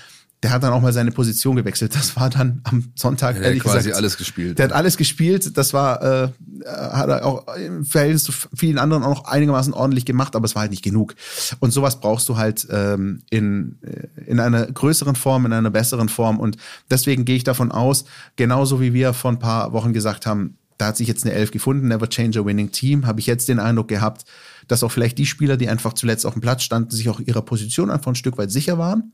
[0.43, 1.95] der hat dann auch mal seine Position gewechselt.
[1.95, 4.57] Das war dann am Sonntag ja, ehrlich quasi gesagt, alles gespielt.
[4.57, 5.55] Der hat alles gespielt.
[5.55, 6.29] Das war äh,
[6.65, 10.55] hat er auch im Verhältnis zu vielen anderen auch noch einigermaßen ordentlich gemacht, aber es
[10.55, 11.15] war halt nicht genug.
[11.59, 13.77] Und sowas brauchst du halt ähm, in
[14.25, 16.39] in einer größeren Form, in einer besseren Form.
[16.39, 16.57] Und
[16.89, 20.87] deswegen gehe ich davon aus, genauso wie wir vor ein paar Wochen gesagt haben, da
[20.87, 23.59] hat sich jetzt eine Elf gefunden, never change a winning team, habe ich jetzt den
[23.59, 24.25] Eindruck gehabt,
[24.67, 27.43] dass auch vielleicht die Spieler, die einfach zuletzt auf dem Platz standen, sich auch ihrer
[27.43, 29.11] Position einfach ein Stück weit sicher waren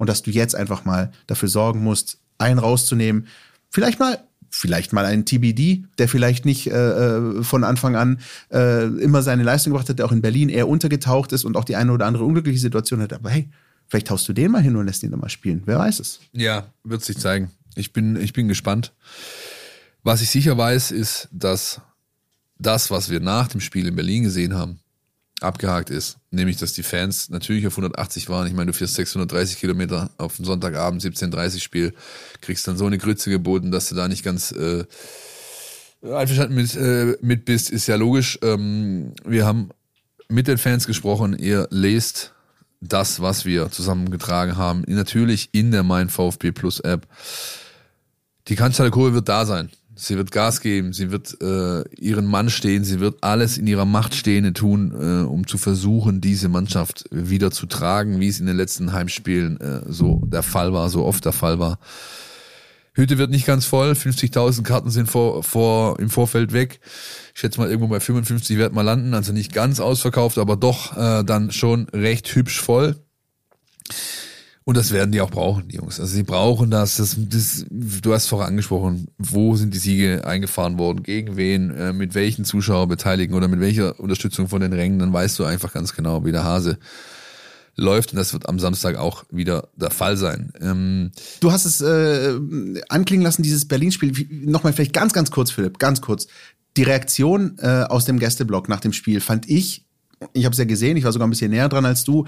[0.00, 3.26] und dass du jetzt einfach mal dafür sorgen musst, einen rauszunehmen.
[3.68, 8.18] Vielleicht mal vielleicht mal einen TBD, der vielleicht nicht äh, äh, von Anfang an
[8.50, 11.64] äh, immer seine Leistung gebracht hat, der auch in Berlin eher untergetaucht ist und auch
[11.64, 13.12] die eine oder andere unglückliche Situation hat.
[13.12, 13.48] Aber hey,
[13.86, 15.62] vielleicht taust du den mal hin und lässt ihn dann mal spielen.
[15.66, 16.18] Wer weiß es?
[16.32, 17.50] Ja, wird sich zeigen.
[17.76, 18.92] Ich bin, ich bin gespannt.
[20.02, 21.80] Was ich sicher weiß, ist, dass
[22.58, 24.79] das, was wir nach dem Spiel in Berlin gesehen haben,
[25.40, 26.18] abgehakt ist.
[26.30, 28.46] Nämlich, dass die Fans natürlich auf 180 waren.
[28.46, 31.94] Ich meine, du fährst 630 Kilometer auf dem Sonntagabend, 17.30 Spiel,
[32.40, 34.84] kriegst dann so eine Grütze geboten, dass du da nicht ganz, äh,
[36.02, 38.38] einverstanden mit, äh, mit bist, ist ja logisch.
[38.42, 39.70] Ähm, wir haben
[40.28, 41.36] mit den Fans gesprochen.
[41.38, 42.32] Ihr lest
[42.80, 44.84] das, was wir zusammengetragen haben.
[44.86, 47.06] Natürlich in der Mein VfB Plus App.
[48.48, 49.70] Die Cannstatter Kurve wird da sein.
[50.02, 53.84] Sie wird Gas geben, sie wird äh, ihren Mann stehen, sie wird alles in ihrer
[53.84, 58.46] Macht Stehende tun, äh, um zu versuchen, diese Mannschaft wieder zu tragen, wie es in
[58.46, 61.78] den letzten Heimspielen äh, so der Fall war, so oft der Fall war.
[62.94, 66.80] Hütte wird nicht ganz voll, 50.000 Karten sind vor, vor, im Vorfeld weg.
[67.34, 70.96] Ich schätze mal, irgendwo bei 55 wird man landen, also nicht ganz ausverkauft, aber doch
[70.96, 72.96] äh, dann schon recht hübsch voll.
[74.64, 75.98] Und das werden die auch brauchen, die Jungs.
[75.98, 80.78] Also sie brauchen das, das, das du hast vorher angesprochen, wo sind die Siege eingefahren
[80.78, 85.12] worden, gegen wen, äh, mit welchen Zuschauerbeteiligen oder mit welcher Unterstützung von den Rängen, dann
[85.12, 86.78] weißt du einfach ganz genau, wie der Hase
[87.76, 90.52] läuft und das wird am Samstag auch wieder der Fall sein.
[90.60, 92.38] Ähm du hast es äh,
[92.88, 94.12] anklingen lassen, dieses Berlin-Spiel.
[94.44, 96.26] Nochmal vielleicht ganz, ganz kurz, Philipp, ganz kurz.
[96.76, 99.86] Die Reaktion äh, aus dem Gästeblock nach dem Spiel fand ich,
[100.34, 102.26] ich habe es ja gesehen, ich war sogar ein bisschen näher dran als du,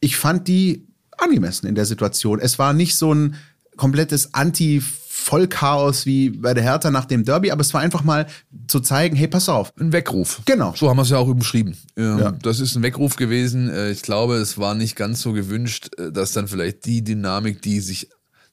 [0.00, 0.87] ich fand die
[1.18, 2.40] angemessen in der Situation.
[2.40, 3.36] Es war nicht so ein
[3.76, 4.82] komplettes Anti-
[5.20, 8.26] Vollchaos wie bei der Hertha nach dem Derby, aber es war einfach mal
[8.68, 9.72] zu zeigen, hey, pass auf.
[9.78, 10.40] Ein Weckruf.
[10.46, 10.72] Genau.
[10.76, 11.76] So haben wir es ja auch umschrieben.
[11.96, 12.30] Ähm, ja.
[12.30, 13.68] Das ist ein Weckruf gewesen.
[13.68, 17.60] Äh, ich glaube, es war nicht ganz so gewünscht, äh, dass dann vielleicht die Dynamik,
[17.60, 18.08] die sich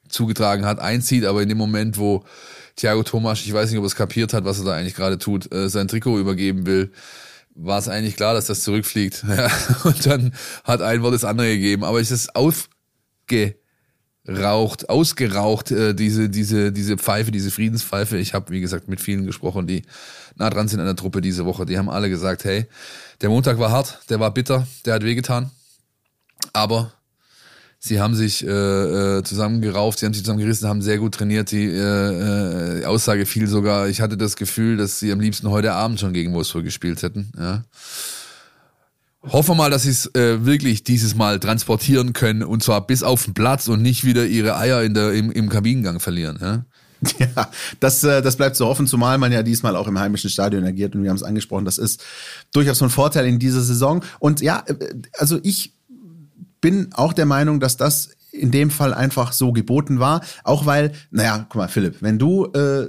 [0.10, 2.26] zugetragen hat, einzieht, aber in dem Moment, wo
[2.76, 5.18] Thiago Thomas, ich weiß nicht, ob er es kapiert hat, was er da eigentlich gerade
[5.18, 6.92] tut, äh, sein Trikot übergeben will,
[7.56, 9.24] war es eigentlich klar, dass das zurückfliegt.
[9.36, 9.50] Ja.
[9.84, 10.34] Und dann
[10.64, 11.84] hat ein Wort das andere gegeben.
[11.84, 13.56] Aber es ist aufge
[14.28, 18.18] raucht, ausgeraucht, äh, diese, diese, diese Pfeife, diese Friedenspfeife.
[18.18, 19.84] Ich habe, wie gesagt, mit vielen gesprochen, die
[20.36, 21.66] nah dran sind an der Truppe diese Woche.
[21.66, 22.66] Die haben alle gesagt, hey,
[23.22, 25.52] der Montag war hart, der war bitter, der hat wehgetan.
[26.54, 26.94] Aber
[27.86, 31.52] sie haben sich äh, äh, zusammengerauft, sie haben sich zusammengerissen, haben sehr gut trainiert.
[31.52, 35.74] Die äh, äh, Aussage fiel sogar, ich hatte das Gefühl, dass sie am liebsten heute
[35.74, 37.32] Abend schon gegen Wolfsburg gespielt hätten.
[37.38, 37.64] Ja.
[39.32, 43.04] Hoffen wir mal, dass sie es äh, wirklich dieses Mal transportieren können und zwar bis
[43.04, 46.40] auf den Platz und nicht wieder ihre Eier in der, im, im Kabinengang verlieren.
[46.42, 46.66] Ja?
[47.20, 50.64] Ja, das, äh, das bleibt zu hoffen, zumal man ja diesmal auch im heimischen Stadion
[50.64, 52.04] agiert und wir haben es angesprochen, das ist
[52.52, 54.04] durchaus ein Vorteil in dieser Saison.
[54.18, 54.76] Und ja, äh,
[55.20, 55.76] also ich
[56.66, 60.94] bin auch der Meinung, dass das in dem Fall einfach so geboten war, auch weil,
[61.12, 62.88] naja, guck mal, Philipp, wenn du äh,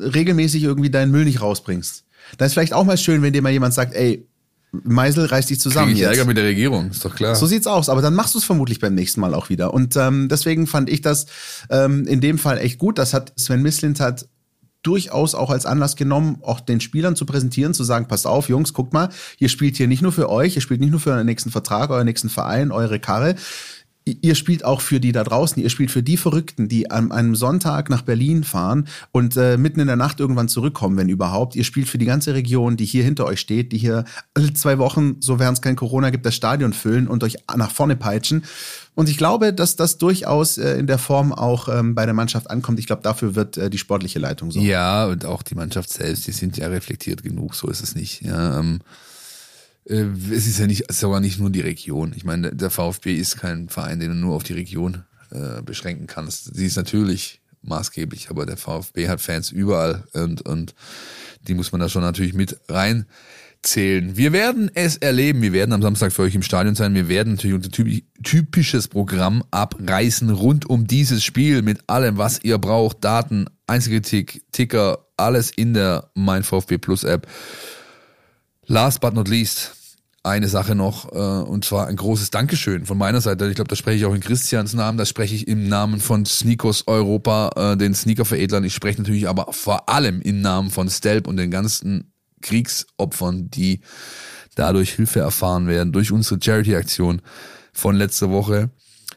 [0.00, 2.04] regelmäßig irgendwie deinen Müll nicht rausbringst,
[2.38, 4.28] dann ist vielleicht auch mal schön, wenn dir mal jemand sagt, ey,
[4.70, 5.88] Meisel reißt dich zusammen.
[5.88, 7.34] Krieg ich Ärger mit der Regierung, ist doch klar.
[7.34, 9.74] So sieht's aus, aber dann machst du es vermutlich beim nächsten Mal auch wieder.
[9.74, 11.26] Und ähm, deswegen fand ich das
[11.68, 12.96] ähm, in dem Fall echt gut.
[12.96, 14.28] Das hat Sven Mislint hat
[14.86, 18.72] durchaus auch als Anlass genommen, auch den Spielern zu präsentieren, zu sagen, passt auf, Jungs,
[18.72, 19.08] guckt mal,
[19.38, 21.90] ihr spielt hier nicht nur für euch, ihr spielt nicht nur für euren nächsten Vertrag,
[21.90, 23.34] euren nächsten Verein, eure Karre,
[24.06, 27.34] ihr spielt auch für die da draußen, ihr spielt für die Verrückten, die an einem
[27.34, 31.56] Sonntag nach Berlin fahren und äh, mitten in der Nacht irgendwann zurückkommen, wenn überhaupt.
[31.56, 34.78] Ihr spielt für die ganze Region, die hier hinter euch steht, die hier alle zwei
[34.78, 38.44] Wochen, sofern es kein Corona gibt, das Stadion füllen und euch nach vorne peitschen.
[38.96, 42.50] Und ich glaube, dass das durchaus äh, in der Form auch ähm, bei der Mannschaft
[42.50, 42.78] ankommt.
[42.78, 44.58] Ich glaube, dafür wird äh, die sportliche Leitung so.
[44.58, 48.22] Ja, und auch die Mannschaft selbst, die sind ja reflektiert genug, so ist es nicht.
[48.22, 48.80] Ja, ähm
[49.84, 52.14] äh, es ist ja nicht sogar nicht nur die Region.
[52.16, 56.06] Ich meine, der VfB ist kein Verein, den du nur auf die Region äh, beschränken
[56.06, 56.56] kannst.
[56.56, 60.74] Sie ist natürlich maßgeblich, aber der VfB hat Fans überall und, und
[61.46, 62.58] die muss man da schon natürlich mit
[63.66, 64.16] reinzählen.
[64.16, 65.42] Wir werden es erleben.
[65.42, 66.94] Wir werden am Samstag für euch im Stadion sein.
[66.94, 67.70] Wir werden natürlich unser
[68.22, 73.04] typisches Programm abreißen rund um dieses Spiel mit allem, was ihr braucht.
[73.04, 77.26] Daten, Einzelkritik, Ticker, alles in der Mein VfB Plus App.
[78.66, 79.72] Last but not least,
[80.24, 83.48] eine Sache noch, äh, und zwar ein großes Dankeschön von meiner Seite.
[83.48, 86.26] Ich glaube, da spreche ich auch in Christians Namen, da spreche ich im Namen von
[86.26, 88.64] Sneakers Europa, äh, den Sneakerveredlern.
[88.64, 92.12] Ich spreche natürlich aber vor allem im Namen von Stelp und den ganzen
[92.46, 93.80] Kriegsopfern, die
[94.54, 97.20] dadurch Hilfe erfahren werden, durch unsere Charity-Aktion
[97.72, 98.70] von letzter Woche.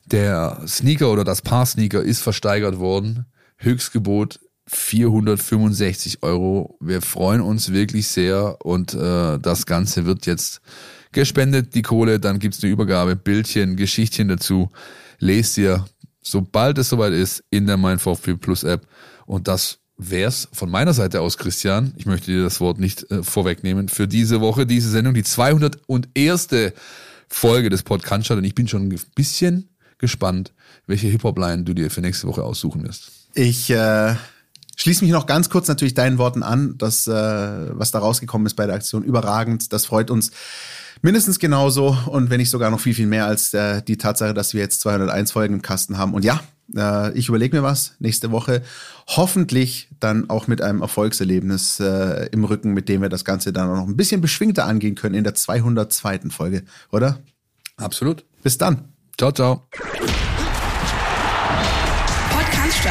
[0.05, 3.25] Der Sneaker oder das Paar Sneaker ist versteigert worden.
[3.57, 6.77] Höchstgebot 465 Euro.
[6.79, 10.61] Wir freuen uns wirklich sehr und äh, das Ganze wird jetzt
[11.11, 14.69] gespendet, die Kohle, dann gibt's eine Übergabe, Bildchen, Geschichtchen dazu.
[15.17, 15.85] Lest ihr,
[16.21, 18.87] sobald es soweit ist, in der Mein Plus App.
[19.25, 21.93] Und das wär's von meiner Seite aus, Christian.
[21.97, 26.47] Ich möchte dir das Wort nicht äh, vorwegnehmen für diese Woche, diese Sendung, die 201.
[27.27, 28.31] Folge des Podcasts.
[28.31, 29.69] Und ich bin schon ein bisschen
[29.99, 30.53] gespannt,
[30.87, 33.11] welche Hip-Hop-Line du dir für nächste Woche aussuchen wirst.
[33.35, 34.15] Ich äh,
[34.77, 38.55] schließe mich noch ganz kurz natürlich deinen Worten an, das, äh, was da rausgekommen ist
[38.55, 39.71] bei der Aktion, überragend.
[39.73, 40.31] Das freut uns
[41.01, 44.53] Mindestens genauso und wenn nicht sogar noch viel, viel mehr als äh, die Tatsache, dass
[44.53, 46.13] wir jetzt 201 Folgen im Kasten haben.
[46.13, 46.41] Und ja,
[46.75, 48.63] äh, ich überlege mir was nächste Woche.
[49.07, 53.69] Hoffentlich dann auch mit einem Erfolgserlebnis äh, im Rücken, mit dem wir das Ganze dann
[53.69, 56.29] auch noch ein bisschen beschwingter angehen können in der 202.
[56.31, 57.19] Folge, oder?
[57.77, 58.25] Absolut.
[58.43, 58.89] Bis dann.
[59.17, 59.67] Ciao, ciao.
[62.29, 62.83] Podcast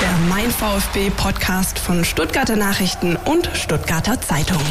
[0.00, 4.62] Der Mein VfB Podcast von Stuttgarter Nachrichten und Stuttgarter Zeitung.